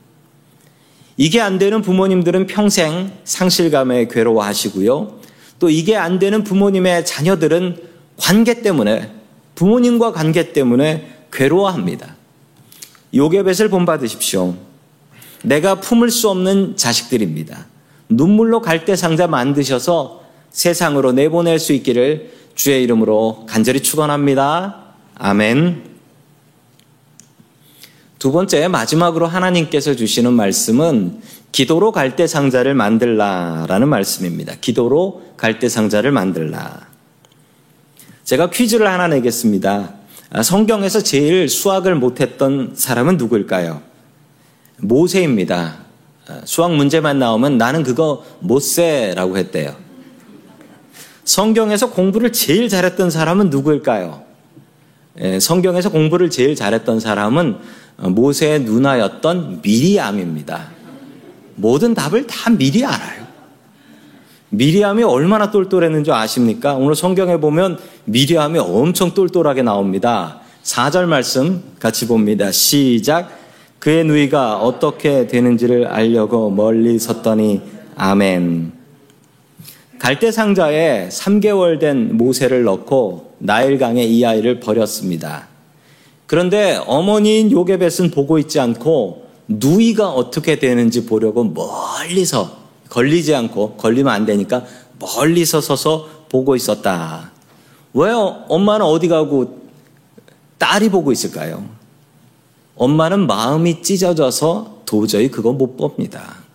이게 1.16 1.40
안 1.40 1.58
되는 1.58 1.80
부모님들은 1.80 2.46
평생 2.46 3.12
상실감에 3.24 4.08
괴로워하시고요. 4.08 5.20
또 5.58 5.70
이게 5.70 5.96
안 5.96 6.18
되는 6.18 6.44
부모님의 6.44 7.06
자녀들은 7.06 7.76
관계 8.16 8.62
때문에 8.62 9.12
부모님과 9.54 10.12
관계 10.12 10.52
때문에 10.52 11.10
괴로워합니다. 11.32 12.16
요괴뱃을 13.14 13.70
본받으십시오. 13.70 14.56
내가 15.42 15.76
품을 15.76 16.10
수 16.10 16.28
없는 16.28 16.76
자식들입니다. 16.76 17.66
눈물로 18.08 18.60
갈대 18.60 18.96
상자 18.96 19.26
만드셔서 19.26 20.22
세상으로 20.50 21.12
내보낼 21.12 21.58
수 21.58 21.72
있기를 21.72 22.32
주의 22.56 22.82
이름으로 22.82 23.44
간절히 23.46 23.80
축원합니다. 23.80 24.94
아멘. 25.14 25.84
두 28.18 28.32
번째 28.32 28.66
마지막으로 28.68 29.26
하나님께서 29.26 29.94
주시는 29.94 30.32
말씀은 30.32 31.20
기도로 31.52 31.92
갈대 31.92 32.26
상자를 32.26 32.74
만들라라는 32.74 33.88
말씀입니다. 33.88 34.54
기도로 34.60 35.22
갈대 35.36 35.68
상자를 35.68 36.10
만들라. 36.12 36.88
제가 38.24 38.50
퀴즈를 38.50 38.88
하나 38.88 39.06
내겠습니다. 39.06 39.92
아, 40.30 40.42
성경에서 40.42 41.02
제일 41.02 41.48
수학을 41.50 41.94
못했던 41.94 42.72
사람은 42.74 43.18
누구일까요? 43.18 43.82
모세입니다. 44.78 45.76
아, 46.26 46.40
수학 46.44 46.74
문제만 46.74 47.18
나오면 47.18 47.58
나는 47.58 47.82
그거 47.82 48.24
못세라고 48.40 49.36
했대요. 49.36 49.85
성경에서 51.26 51.90
공부를 51.90 52.32
제일 52.32 52.68
잘했던 52.68 53.10
사람은 53.10 53.50
누구일까요? 53.50 54.22
예, 55.20 55.40
성경에서 55.40 55.90
공부를 55.90 56.30
제일 56.30 56.54
잘했던 56.54 57.00
사람은 57.00 57.56
모세의 57.96 58.60
누나였던 58.60 59.60
미리암입니다. 59.62 60.68
모든 61.56 61.94
답을 61.94 62.26
다 62.26 62.50
미리 62.50 62.84
알아요. 62.84 63.26
미리암이 64.50 65.02
얼마나 65.02 65.50
똘똘했는지 65.50 66.12
아십니까? 66.12 66.74
오늘 66.74 66.94
성경에 66.94 67.38
보면 67.38 67.78
미리암이 68.04 68.60
엄청 68.60 69.12
똘똘하게 69.12 69.62
나옵니다. 69.62 70.40
4절 70.62 71.06
말씀 71.06 71.62
같이 71.80 72.06
봅니다. 72.06 72.52
시작. 72.52 73.30
그의 73.80 74.04
누이가 74.04 74.58
어떻게 74.58 75.26
되는지를 75.26 75.88
알려고 75.88 76.50
멀리 76.50 76.98
섰더니 76.98 77.62
아멘. 77.96 78.75
갈대 79.98 80.30
상자에 80.30 81.08
3개월 81.08 81.80
된 81.80 82.16
모세를 82.16 82.64
넣고 82.64 83.34
나일강에 83.38 84.04
이 84.04 84.24
아이를 84.24 84.60
버렸습니다. 84.60 85.48
그런데 86.26 86.78
어머니인 86.86 87.50
요게벳은 87.50 88.10
보고 88.12 88.38
있지 88.38 88.60
않고 88.60 89.26
누이가 89.48 90.10
어떻게 90.10 90.58
되는지 90.58 91.06
보려고 91.06 91.44
멀리서 91.44 92.58
걸리지 92.88 93.34
않고 93.34 93.74
걸리면 93.74 94.12
안 94.12 94.26
되니까 94.26 94.64
멀리서 94.98 95.60
서서 95.60 96.08
보고 96.28 96.56
있었다. 96.56 97.32
왜 97.94 98.10
엄마는 98.12 98.84
어디 98.84 99.08
가고 99.08 99.60
딸이 100.58 100.88
보고 100.90 101.12
있을까요? 101.12 101.64
엄마는 102.76 103.26
마음이 103.26 103.82
찢어져서 103.82 104.82
도저히 104.84 105.30
그거 105.30 105.52
못 105.52 105.76
봅니다. 105.76 106.45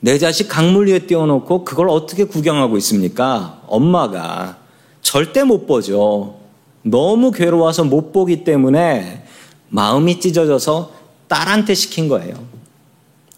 내 0.00 0.18
자식 0.18 0.48
강물 0.48 0.88
위에 0.88 1.00
띄워놓고 1.00 1.64
그걸 1.64 1.88
어떻게 1.88 2.24
구경하고 2.24 2.76
있습니까? 2.78 3.60
엄마가 3.66 4.58
절대 5.02 5.42
못 5.42 5.66
보죠. 5.66 6.38
너무 6.82 7.32
괴로워서 7.32 7.84
못 7.84 8.12
보기 8.12 8.44
때문에 8.44 9.24
마음이 9.68 10.20
찢어져서 10.20 10.92
딸한테 11.26 11.74
시킨 11.74 12.08
거예요. 12.08 12.34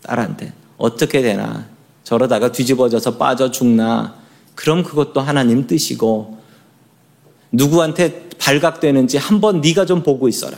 딸한테. 0.03 0.53
어떻게 0.77 1.23
되나. 1.23 1.67
저러다가 2.05 2.53
뒤집어져서 2.53 3.17
빠져 3.17 3.51
죽나. 3.51 4.15
그럼 4.55 4.83
그것도 4.83 5.21
하나님 5.21 5.67
뜻이고 5.67 6.39
누구한테 7.53 8.29
발각되는지 8.39 9.17
한번 9.19 9.61
네가 9.61 9.87
좀 9.87 10.03
보고 10.03 10.29
있어라. 10.29 10.57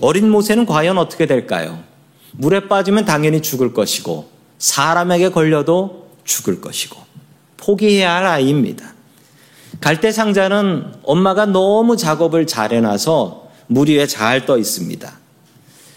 어린 0.00 0.30
모세는 0.30 0.66
과연 0.66 0.96
어떻게 0.98 1.26
될까요? 1.26 1.82
물에 2.32 2.68
빠지면 2.68 3.04
당연히 3.04 3.42
죽을 3.42 3.74
것이고 3.74 4.29
사람에게 4.60 5.30
걸려도 5.30 6.10
죽을 6.24 6.60
것이고 6.60 6.96
포기해야 7.56 8.14
할 8.14 8.26
아이입니다. 8.26 8.94
갈대 9.80 10.12
상자는 10.12 10.92
엄마가 11.02 11.46
너무 11.46 11.96
작업을 11.96 12.46
잘 12.46 12.72
해놔서 12.72 13.48
물 13.66 13.88
위에 13.88 14.06
잘 14.06 14.46
떠 14.46 14.58
있습니다. 14.58 15.12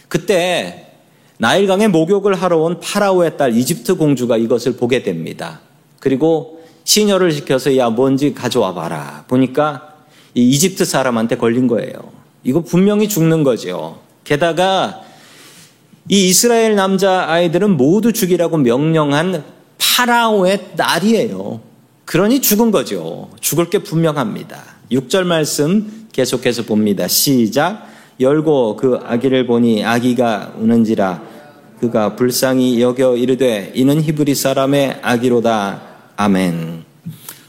그때 0.08 0.92
나일강에 1.38 1.88
목욕을 1.90 2.36
하러 2.36 2.60
온 2.60 2.80
파라오의 2.80 3.38
딸 3.38 3.56
이집트 3.56 3.96
공주가 3.96 4.38
이것을 4.38 4.78
보게 4.78 5.04
됩니다. 5.04 5.60
그리고 6.00 6.64
시녀를 6.86 7.32
시켜서 7.32 7.76
야 7.78 7.90
뭔지 7.90 8.34
가져와 8.34 8.74
봐라. 8.74 9.26
보니까 9.28 9.94
이 10.36 10.50
이집트 10.50 10.86
사람한테 10.86 11.38
걸린 11.38 11.68
거예요. 11.68 11.94
이거 12.44 12.62
분명히 12.62 13.10
죽는 13.10 13.44
거죠. 13.44 14.00
게다가 14.24 15.02
이 16.10 16.28
이스라엘 16.28 16.76
남자 16.76 17.30
아이들은 17.30 17.78
모두 17.78 18.12
죽이라고 18.12 18.58
명령한 18.58 19.44
파라오의 19.78 20.76
딸이에요. 20.76 21.62
그러니 22.06 22.42
죽은 22.42 22.72
거죠. 22.72 23.30
죽을 23.40 23.70
게 23.70 23.80
분명합니다. 23.80 24.62
6절 24.92 25.24
말씀 25.24 26.08
계속해서 26.12 26.64
봅니다. 26.64 27.08
시작. 27.08 27.88
열고 28.20 28.76
그 28.76 29.00
아기를 29.04 29.48
보니 29.48 29.84
아기가 29.84 30.54
우는지라 30.60 31.22
그가 31.80 32.16
불쌍히 32.16 32.82
여겨 32.82 33.18
이르되 33.18 33.72
이는 33.76 34.02
히브리 34.02 34.36
사람의 34.36 35.00
아기로다. 35.02 35.82
아멘. 36.18 36.84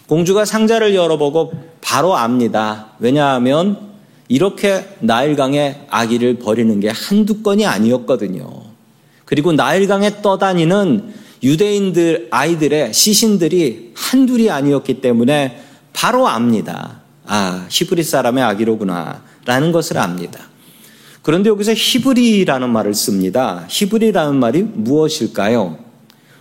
공주가 0.07 0.45
상자를 0.45 0.95
열어보고 0.95 1.53
바로 1.81 2.17
압니다. 2.17 2.93
왜냐하면 2.99 3.94
이렇게 4.29 4.89
나일강에 5.01 5.83
아기를 5.91 6.39
버리는 6.39 6.81
게 6.81 6.89
한두 6.89 7.43
건이 7.43 7.67
아니었거든요. 7.67 8.49
그리고 9.25 9.53
나일강에 9.53 10.23
떠다니는 10.23 11.15
유대인들 11.43 12.29
아이들의 12.31 12.95
시신들이 12.95 13.93
한둘이 13.95 14.51
아니었기 14.51 15.01
때문에 15.01 15.63
바로 15.93 16.27
압니다. 16.27 17.03
아, 17.27 17.67
히브리 17.71 18.03
사람의 18.03 18.43
아기로구나. 18.43 19.23
라는 19.45 19.73
것을 19.73 19.99
압니다. 19.99 20.41
그런데 21.23 21.51
여기서 21.51 21.73
히브리라는 21.75 22.71
말을 22.71 22.95
씁니다. 22.95 23.65
히브리라는 23.69 24.37
말이 24.37 24.63
무엇일까요? 24.63 25.79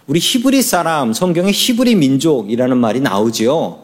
우리 0.07 0.19
히브리 0.19 0.61
사람, 0.61 1.13
성경에 1.13 1.51
히브리 1.51 1.95
민족이라는 1.95 2.77
말이 2.77 2.99
나오지요. 2.99 3.79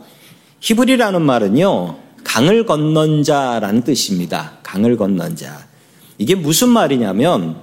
히브리라는 0.60 1.22
말은요, 1.22 1.98
강을 2.30 2.68
건넌 2.68 3.24
자라는 3.24 3.82
뜻입니다. 3.82 4.60
강을 4.62 4.98
건넌 4.98 5.36
자. 5.36 5.66
이게 6.20 6.36
무슨 6.36 6.70
말이냐면, 6.70 7.56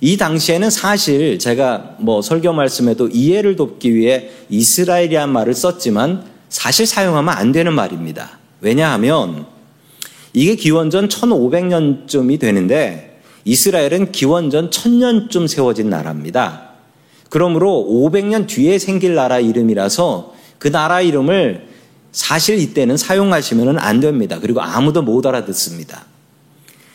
이 0.00 0.16
당시에는 0.16 0.70
사실 0.70 1.38
제가 1.38 1.96
뭐 1.98 2.22
설교 2.22 2.54
말씀에도 2.54 3.08
이해를 3.08 3.56
돕기 3.56 3.94
위해 3.94 4.30
이스라엘이란 4.48 5.30
말을 5.30 5.52
썼지만 5.52 6.24
사실 6.48 6.86
사용하면 6.86 7.34
안 7.34 7.52
되는 7.52 7.74
말입니다. 7.74 8.38
왜냐하면 8.62 9.44
이게 10.32 10.54
기원전 10.54 11.08
1500년쯤이 11.08 12.40
되는데 12.40 13.20
이스라엘은 13.44 14.12
기원전 14.12 14.70
1000년쯤 14.70 15.48
세워진 15.48 15.90
나라입니다. 15.90 16.70
그러므로 17.28 17.86
500년 17.90 18.46
뒤에 18.46 18.78
생길 18.78 19.14
나라 19.14 19.38
이름이라서 19.38 20.34
그 20.58 20.70
나라 20.72 21.02
이름을 21.02 21.67
사실 22.12 22.58
이때는 22.58 22.96
사용하시면 22.96 23.78
안 23.78 24.00
됩니다. 24.00 24.38
그리고 24.40 24.60
아무도 24.60 25.02
못 25.02 25.26
알아듣습니다. 25.26 26.04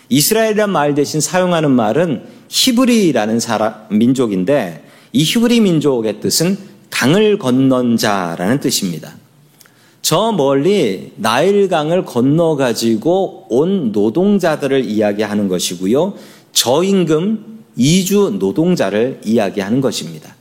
이스라엘이란 0.10 0.70
말 0.70 0.96
대신 0.96 1.22
사용하는 1.22 1.72
말은 1.72 2.24
히브리라는 2.50 3.40
사람, 3.40 3.74
민족인데 3.90 4.84
이 5.12 5.24
히브리 5.24 5.62
민족의 5.62 6.20
뜻은 6.20 6.58
강을 6.90 7.40
건넌 7.40 7.98
자라는 7.98 8.60
뜻입니다. 8.60 9.16
저 10.04 10.34
멀리 10.34 11.14
나일강을 11.16 12.06
건너 12.06 12.56
가지고 12.56 13.48
온 13.50 13.92
노동자들을 13.92 14.86
이야기하는 14.86 15.48
것이고요. 15.48 16.14
저임금 16.52 17.64
이주 17.76 18.36
노동자를 18.38 19.22
이야기하는 19.24 19.82
것입니다. 19.82 20.36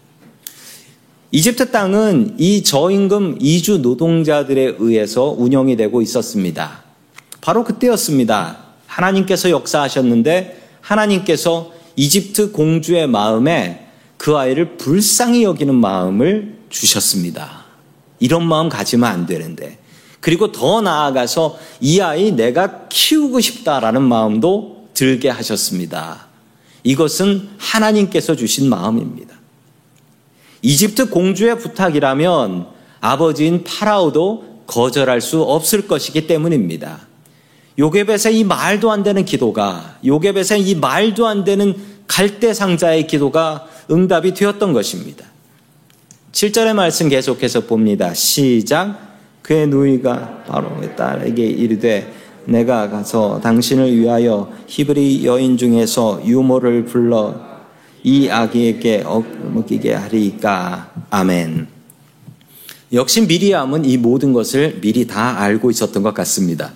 이집트 1.34 1.70
땅은 1.70 2.34
이 2.36 2.62
저임금 2.62 3.38
이주 3.40 3.78
노동자들에 3.78 4.76
의해서 4.78 5.34
운영이 5.36 5.76
되고 5.76 6.02
있었습니다. 6.02 6.82
바로 7.40 7.64
그때였습니다. 7.64 8.58
하나님께서 8.86 9.48
역사하셨는데 9.48 10.68
하나님께서 10.82 11.72
이집트 11.96 12.52
공주의 12.52 13.06
마음에 13.06 13.86
그 14.18 14.36
아이를 14.36 14.76
불쌍히 14.76 15.42
여기는 15.42 15.74
마음을 15.74 16.58
주셨습니다. 16.68 17.64
이런 18.20 18.46
마음 18.46 18.68
가지면 18.68 19.10
안 19.10 19.24
되는데. 19.24 19.78
그리고 20.20 20.52
더 20.52 20.82
나아가서 20.82 21.58
이 21.80 22.00
아이 22.00 22.32
내가 22.32 22.88
키우고 22.90 23.40
싶다라는 23.40 24.02
마음도 24.02 24.86
들게 24.92 25.30
하셨습니다. 25.30 26.26
이것은 26.84 27.48
하나님께서 27.56 28.36
주신 28.36 28.68
마음입니다. 28.68 29.41
이집트 30.62 31.10
공주의 31.10 31.58
부탁이라면 31.58 32.66
아버지인 33.00 33.64
파라오도 33.64 34.62
거절할 34.66 35.20
수 35.20 35.42
없을 35.42 35.88
것이기 35.88 36.26
때문입니다. 36.26 37.00
요게벳의 37.78 38.38
이 38.38 38.44
말도 38.44 38.90
안 38.90 39.02
되는 39.02 39.24
기도가 39.24 39.98
요게벳의 40.04 40.62
이 40.62 40.74
말도 40.76 41.26
안 41.26 41.44
되는 41.44 41.74
갈대 42.06 42.54
상자의 42.54 43.06
기도가 43.06 43.66
응답이 43.90 44.34
되었던 44.34 44.72
것입니다. 44.72 45.26
7절의 46.32 46.74
말씀 46.74 47.08
계속해서 47.08 47.62
봅니다. 47.62 48.14
시작. 48.14 49.12
그의 49.42 49.66
누이가 49.66 50.44
바로 50.46 50.70
딸에게 50.96 51.44
이르되 51.44 52.12
내가 52.44 52.88
가서 52.88 53.40
당신을 53.40 53.96
위하여 53.96 54.52
히브리 54.66 55.24
여인 55.26 55.56
중에서 55.56 56.22
유모를 56.24 56.84
불러 56.84 57.51
이 58.04 58.28
아기에게 58.28 59.04
먹이게 59.52 59.94
하리까. 59.94 60.92
아멘. 61.10 61.68
역시 62.92 63.22
미리암은 63.22 63.84
이 63.84 63.96
모든 63.96 64.32
것을 64.32 64.80
미리 64.80 65.06
다 65.06 65.40
알고 65.40 65.70
있었던 65.70 66.02
것 66.02 66.12
같습니다. 66.14 66.72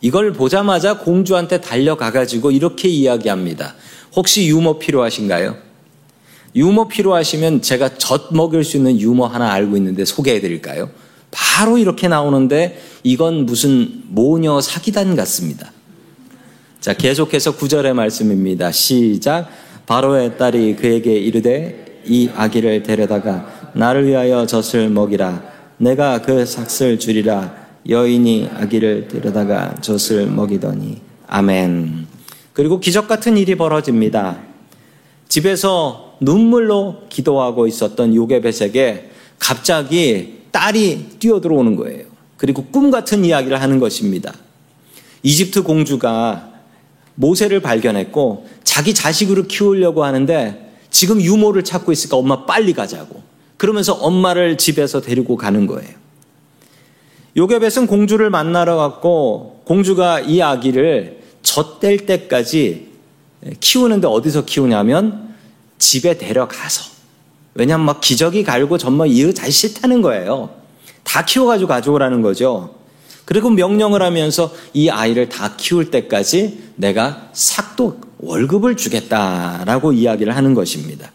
이걸 0.00 0.32
보자마자 0.32 0.98
공주한테 0.98 1.60
달려가가지고 1.60 2.50
이렇게 2.50 2.88
이야기합니다. 2.88 3.74
혹시 4.16 4.46
유모 4.48 4.78
필요하신가요? 4.78 5.56
유모 6.56 6.88
필요하시면 6.88 7.62
제가 7.62 7.96
젖 7.98 8.34
먹일 8.34 8.64
수 8.64 8.76
있는 8.76 8.98
유모 9.00 9.26
하나 9.26 9.52
알고 9.52 9.76
있는데 9.76 10.04
소개해 10.04 10.40
드릴까요? 10.40 10.90
바로 11.30 11.78
이렇게 11.78 12.08
나오는데 12.08 12.82
이건 13.04 13.46
무슨 13.46 14.02
모녀 14.08 14.60
사기단 14.60 15.16
같습니다. 15.16 15.72
자, 16.80 16.92
계속해서 16.94 17.54
구절의 17.54 17.94
말씀입니다. 17.94 18.72
시작. 18.72 19.48
바로의 19.92 20.38
딸이 20.38 20.76
그에게 20.76 21.12
이르되 21.18 22.00
이 22.06 22.30
아기를 22.34 22.82
데려다가 22.82 23.70
나를 23.74 24.06
위하여 24.06 24.46
젖을 24.46 24.88
먹이라. 24.88 25.42
내가 25.76 26.22
그 26.22 26.46
삭슬 26.46 26.98
주리라. 26.98 27.54
여인이 27.86 28.48
아기를 28.54 29.08
데려다가 29.08 29.74
젖을 29.82 30.28
먹이더니 30.28 31.02
아멘. 31.26 32.06
그리고 32.54 32.80
기적 32.80 33.06
같은 33.06 33.36
일이 33.36 33.54
벌어집니다. 33.54 34.38
집에서 35.28 36.16
눈물로 36.22 37.02
기도하고 37.10 37.66
있었던 37.66 38.14
요게벳에게 38.14 39.10
갑자기 39.38 40.38
딸이 40.52 41.18
뛰어들어오는 41.18 41.76
거예요. 41.76 42.06
그리고 42.38 42.64
꿈 42.64 42.90
같은 42.90 43.26
이야기를 43.26 43.60
하는 43.60 43.78
것입니다. 43.78 44.32
이집트 45.22 45.62
공주가 45.64 46.51
모세를 47.14 47.60
발견했고 47.60 48.46
자기 48.64 48.94
자식으로 48.94 49.44
키우려고 49.44 50.04
하는데 50.04 50.72
지금 50.90 51.20
유모를 51.20 51.64
찾고 51.64 51.92
있으니까 51.92 52.16
엄마 52.16 52.44
빨리 52.46 52.72
가자고. 52.72 53.22
그러면서 53.56 53.94
엄마를 53.94 54.58
집에서 54.58 55.00
데리고 55.00 55.36
가는 55.36 55.66
거예요. 55.66 55.90
요게벳은 57.36 57.86
공주를 57.86 58.28
만나러 58.28 58.76
갔고 58.76 59.62
공주가 59.64 60.20
이 60.20 60.42
아기를 60.42 61.22
젖될 61.42 62.06
때까지 62.06 62.88
키우는데 63.60 64.06
어디서 64.06 64.44
키우냐면 64.44 65.34
집에 65.78 66.18
데려가서 66.18 66.92
왜냐하면 67.54 67.86
막 67.86 68.00
기저귀 68.00 68.44
갈고 68.44 68.78
전뭐 68.78 69.06
이거 69.06 69.32
잘 69.32 69.50
싫다는 69.50 70.02
거예요. 70.02 70.50
다 71.04 71.24
키워가지고 71.24 71.68
가져오라는 71.68 72.22
거죠. 72.22 72.74
그리고 73.24 73.50
명령을 73.50 74.02
하면서 74.02 74.52
이 74.72 74.88
아이를 74.88 75.28
다 75.28 75.54
키울 75.56 75.90
때까지 75.90 76.62
내가 76.76 77.30
삭도 77.32 78.00
월급을 78.18 78.76
주겠다라고 78.76 79.92
이야기를 79.92 80.34
하는 80.34 80.54
것입니다. 80.54 81.12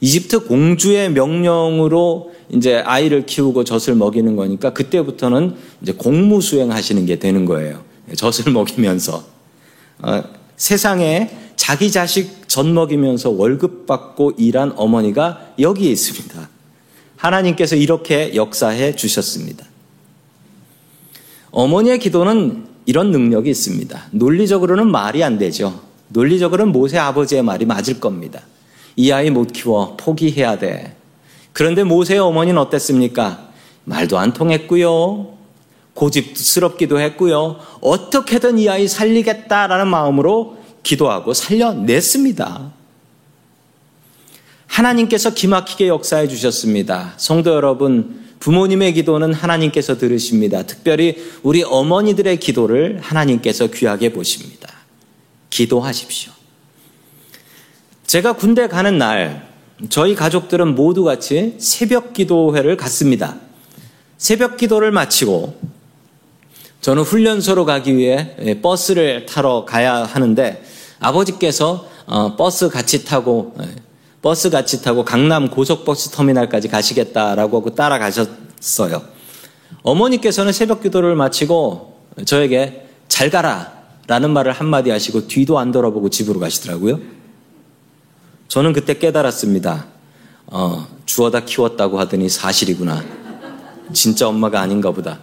이집트 0.00 0.46
공주의 0.46 1.10
명령으로 1.10 2.32
이제 2.50 2.76
아이를 2.76 3.26
키우고 3.26 3.64
젖을 3.64 3.94
먹이는 3.94 4.36
거니까 4.36 4.72
그때부터는 4.72 5.56
이제 5.82 5.92
공무 5.92 6.40
수행하시는 6.40 7.06
게 7.06 7.18
되는 7.18 7.44
거예요. 7.44 7.82
젖을 8.16 8.52
먹이면서 8.54 9.24
어, 10.02 10.22
세상에 10.56 11.30
자기 11.56 11.90
자식 11.90 12.48
젖 12.48 12.66
먹이면서 12.66 13.30
월급 13.30 13.86
받고 13.86 14.32
일한 14.38 14.72
어머니가 14.76 15.52
여기에 15.58 15.90
있습니다. 15.90 16.48
하나님께서 17.16 17.76
이렇게 17.76 18.34
역사해 18.34 18.94
주셨습니다. 18.94 19.64
어머니의 21.50 21.98
기도는 21.98 22.66
이런 22.86 23.10
능력이 23.10 23.50
있습니다. 23.50 24.06
논리적으로는 24.12 24.90
말이 24.90 25.24
안 25.24 25.38
되죠. 25.38 25.80
논리적으로는 26.08 26.72
모세 26.72 26.98
아버지의 26.98 27.42
말이 27.42 27.64
맞을 27.64 27.98
겁니다. 28.00 28.42
이 28.94 29.10
아이 29.10 29.30
못 29.30 29.52
키워 29.52 29.96
포기해야 29.96 30.58
돼. 30.58 30.96
그런데 31.52 31.84
모세의 31.84 32.20
어머니는 32.20 32.60
어땠습니까? 32.60 33.48
말도 33.84 34.18
안 34.18 34.32
통했고요. 34.32 35.34
고집스럽기도 35.94 37.00
했고요. 37.00 37.56
어떻게든 37.80 38.58
이 38.58 38.68
아이 38.68 38.86
살리겠다라는 38.86 39.88
마음으로 39.88 40.58
기도하고 40.82 41.32
살려냈습니다. 41.32 42.72
하나님께서 44.66 45.30
기막히게 45.30 45.88
역사해 45.88 46.28
주셨습니다. 46.28 47.14
성도 47.16 47.54
여러분, 47.54 48.25
부모님의 48.40 48.94
기도는 48.94 49.32
하나님께서 49.32 49.98
들으십니다. 49.98 50.62
특별히 50.62 51.16
우리 51.42 51.62
어머니들의 51.62 52.38
기도를 52.38 53.00
하나님께서 53.00 53.68
귀하게 53.68 54.12
보십니다. 54.12 54.72
기도하십시오. 55.50 56.32
제가 58.06 58.34
군대 58.34 58.68
가는 58.68 58.98
날, 58.98 59.48
저희 59.88 60.14
가족들은 60.14 60.74
모두 60.74 61.04
같이 61.04 61.54
새벽 61.58 62.12
기도회를 62.12 62.76
갔습니다. 62.76 63.36
새벽 64.16 64.56
기도를 64.56 64.90
마치고 64.92 65.58
저는 66.80 67.02
훈련소로 67.02 67.64
가기 67.64 67.96
위해 67.96 68.60
버스를 68.62 69.26
타러 69.26 69.64
가야 69.64 70.04
하는데 70.04 70.62
아버지께서 71.00 71.88
어, 72.06 72.36
버스 72.36 72.68
같이 72.68 73.04
타고 73.04 73.54
예, 73.60 73.66
버스 74.22 74.50
같이 74.50 74.82
타고 74.82 75.04
강남 75.04 75.48
고속버스 75.50 76.10
터미널까지 76.10 76.68
가시겠다라고 76.68 77.58
하고 77.58 77.74
따라가셨어요. 77.74 79.02
어머니께서는 79.82 80.52
새벽 80.52 80.82
기도를 80.82 81.14
마치고 81.14 82.00
저에게 82.24 82.88
잘 83.08 83.30
가라 83.30 83.72
라는 84.06 84.30
말을 84.30 84.52
한마디 84.52 84.90
하시고 84.90 85.26
뒤도 85.26 85.58
안 85.58 85.72
돌아보고 85.72 86.10
집으로 86.10 86.40
가시더라고요. 86.40 87.00
저는 88.48 88.72
그때 88.72 88.98
깨달았습니다. 88.98 89.86
어, 90.46 90.86
주워다 91.04 91.40
키웠다고 91.40 91.98
하더니 91.98 92.28
사실이구나. 92.28 93.04
진짜 93.92 94.28
엄마가 94.28 94.60
아닌가 94.60 94.92
보다. 94.92 95.18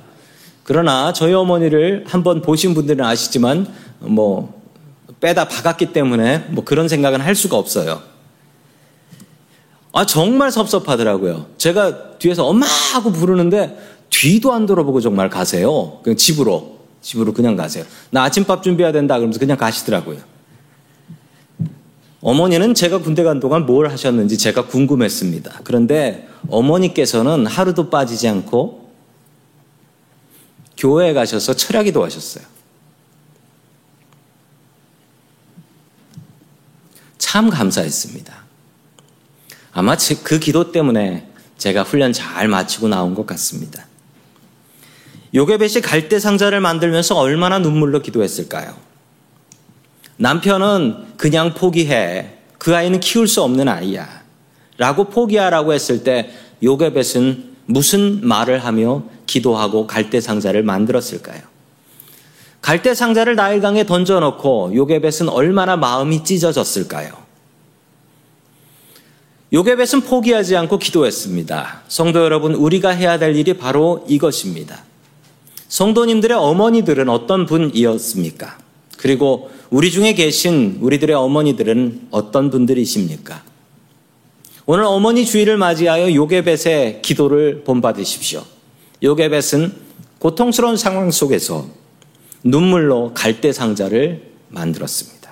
그러나 0.63 1.13
저희 1.13 1.33
어머니를 1.33 2.05
한번 2.07 2.41
보신 2.41 2.73
분들은 2.73 3.03
아시지만 3.03 3.67
뭐 3.99 4.61
빼다 5.19 5.47
박았기 5.47 5.93
때문에 5.93 6.47
뭐 6.49 6.63
그런 6.63 6.87
생각은 6.87 7.21
할 7.21 7.35
수가 7.35 7.57
없어요. 7.57 8.01
아, 9.93 10.05
정말 10.05 10.51
섭섭하더라고요. 10.51 11.45
제가 11.57 12.17
뒤에서 12.17 12.45
엄마 12.45 12.65
하고 12.65 13.11
부르는데 13.11 13.77
뒤도 14.09 14.51
안 14.51 14.65
돌아보고 14.65 14.99
정말 15.01 15.29
가세요. 15.29 15.99
그냥 16.03 16.17
집으로. 16.17 16.79
집으로 17.01 17.33
그냥 17.33 17.55
가세요. 17.55 17.85
나 18.09 18.23
아침밥 18.23 18.63
준비해야 18.63 18.91
된다 18.91 19.15
그러면서 19.15 19.39
그냥 19.39 19.57
가시더라고요. 19.57 20.17
어머니는 22.21 22.73
제가 22.73 22.99
군대 22.99 23.21
간 23.21 23.39
동안 23.39 23.65
뭘 23.65 23.89
하셨는지 23.89 24.37
제가 24.37 24.65
궁금했습니다. 24.67 25.61
그런데 25.63 26.27
어머니께서는 26.49 27.45
하루도 27.45 27.89
빠지지 27.89 28.27
않고 28.29 28.89
교회에 30.77 31.13
가셔서 31.13 31.53
철야기도 31.53 32.03
하셨어요. 32.03 32.45
참 37.17 37.49
감사했습니다. 37.49 38.42
아마 39.73 39.97
그 40.23 40.39
기도 40.39 40.71
때문에 40.71 41.27
제가 41.57 41.83
훈련 41.83 42.13
잘 42.13 42.47
마치고 42.47 42.87
나온 42.87 43.15
것 43.15 43.25
같습니다. 43.25 43.85
요게벳이 45.33 45.81
갈대 45.81 46.19
상자를 46.19 46.61
만들면서 46.61 47.15
얼마나 47.15 47.57
눈물로 47.57 48.01
기도했을까요? 48.01 48.75
남편은 50.17 51.17
그냥 51.17 51.55
포기해. 51.55 52.35
그 52.59 52.75
아이는 52.75 52.99
키울 52.99 53.27
수 53.27 53.41
없는 53.41 53.67
아이야. 53.67 54.21
라고 54.77 55.05
포기하라고 55.05 55.73
했을 55.73 56.03
때 56.03 56.31
요게벳은 56.61 57.53
무슨 57.65 58.19
말을 58.27 58.63
하며 58.63 59.03
기도하고 59.25 59.87
갈대 59.87 60.21
상자를 60.21 60.61
만들었을까요? 60.63 61.41
갈대 62.61 62.93
상자를 62.93 63.35
나일강에 63.35 63.85
던져놓고 63.85 64.73
요게벳은 64.75 65.29
얼마나 65.29 65.75
마음이 65.75 66.23
찢어졌을까요? 66.23 67.22
요게벳은 69.53 70.01
포기하지 70.01 70.57
않고 70.57 70.79
기도했습니다. 70.79 71.83
성도 71.87 72.23
여러분, 72.23 72.55
우리가 72.55 72.89
해야 72.89 73.19
될 73.19 73.35
일이 73.35 73.53
바로 73.53 74.03
이것입니다. 74.09 74.83
성도님들의 75.67 76.35
어머니들은 76.35 77.07
어떤 77.07 77.45
분이었습니까? 77.45 78.57
그리고 78.97 79.51
우리 79.69 79.91
중에 79.91 80.13
계신 80.13 80.79
우리들의 80.81 81.15
어머니들은 81.15 82.07
어떤 82.09 82.49
분들이십니까? 82.49 83.43
오늘 84.65 84.85
어머니 84.85 85.23
주일을 85.23 85.57
맞이하여 85.57 86.15
요게벳의 86.15 87.03
기도를 87.03 87.63
본받으십시오. 87.63 88.43
요게벳은 89.03 89.73
고통스러운 90.17 90.77
상황 90.77 91.11
속에서 91.11 91.67
눈물로 92.43 93.11
갈대 93.13 93.51
상자를 93.51 94.31
만들었습니다. 94.49 95.22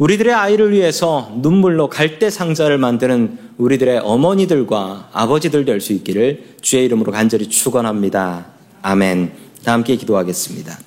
우리들의 0.00 0.32
아이를 0.32 0.72
위해서 0.72 1.30
눈물로 1.42 1.90
갈대 1.90 2.30
상자를 2.30 2.78
만드는 2.78 3.38
우리들의 3.58 3.98
어머니들과 3.98 5.10
아버지들 5.12 5.66
될 5.66 5.82
수 5.82 5.92
있기를 5.92 6.54
주의 6.62 6.86
이름으로 6.86 7.12
간절히 7.12 7.50
축원합니다. 7.50 8.46
아멘. 8.80 9.32
다 9.62 9.74
함께 9.74 9.96
기도하겠습니다. 9.96 10.78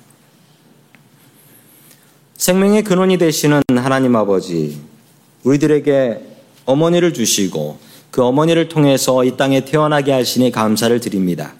생명의 2.36 2.82
근원이 2.82 3.18
되시는 3.18 3.62
하나님 3.76 4.16
아버지, 4.16 4.80
우리들에게 5.44 6.20
어머니를 6.64 7.14
주시고 7.14 7.78
그 8.10 8.20
어머니를 8.20 8.68
통해서 8.68 9.22
이 9.22 9.36
땅에 9.36 9.64
태어나게 9.64 10.10
하시니 10.10 10.50
감사를 10.50 10.98
드립니다. 10.98 11.54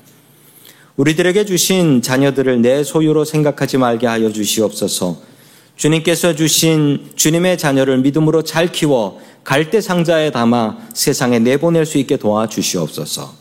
우리들에게 0.96 1.44
주신 1.44 2.02
자녀들을 2.02 2.62
내 2.62 2.82
소유로 2.82 3.24
생각하지 3.24 3.78
말게 3.78 4.08
하여 4.08 4.32
주시옵소서. 4.32 5.33
주님께서 5.76 6.34
주신 6.34 7.10
주님의 7.16 7.58
자녀를 7.58 7.98
믿음으로 7.98 8.42
잘 8.42 8.70
키워 8.70 9.20
갈대 9.42 9.80
상자에 9.80 10.30
담아 10.30 10.78
세상에 10.94 11.38
내보낼 11.38 11.84
수 11.84 11.98
있게 11.98 12.16
도와주시옵소서. 12.16 13.34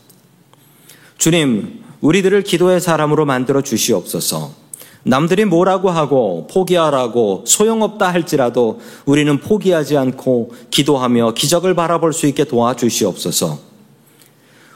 주님, 1.16 1.82
우리들을 2.00 2.42
기도의 2.42 2.80
사람으로 2.80 3.24
만들어 3.24 3.62
주시옵소서. 3.62 4.64
남들이 5.04 5.44
뭐라고 5.44 5.90
하고 5.90 6.46
포기하라고 6.50 7.44
소용없다 7.46 8.12
할지라도 8.12 8.80
우리는 9.04 9.38
포기하지 9.38 9.96
않고 9.96 10.52
기도하며 10.70 11.34
기적을 11.34 11.74
바라볼 11.74 12.12
수 12.12 12.26
있게 12.26 12.44
도와주시옵소서. 12.44 13.58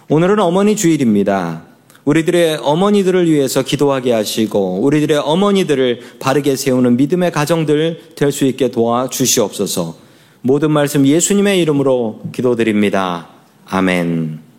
오늘은 0.08 0.38
어머니 0.38 0.76
주일입니다. 0.76 1.67
우리들의 2.08 2.60
어머니들을 2.62 3.30
위해서 3.30 3.62
기도하게 3.62 4.12
하시고 4.12 4.80
우리들의 4.80 5.18
어머니들을 5.18 6.00
바르게 6.18 6.56
세우는 6.56 6.96
믿음의 6.96 7.32
가정들 7.32 8.14
될 8.16 8.32
수 8.32 8.46
있게 8.46 8.70
도와 8.70 9.08
주시옵소서. 9.08 9.96
모든 10.40 10.70
말씀 10.70 11.06
예수님의 11.06 11.60
이름으로 11.60 12.20
기도드립니다. 12.32 13.28
아멘. 13.66 14.40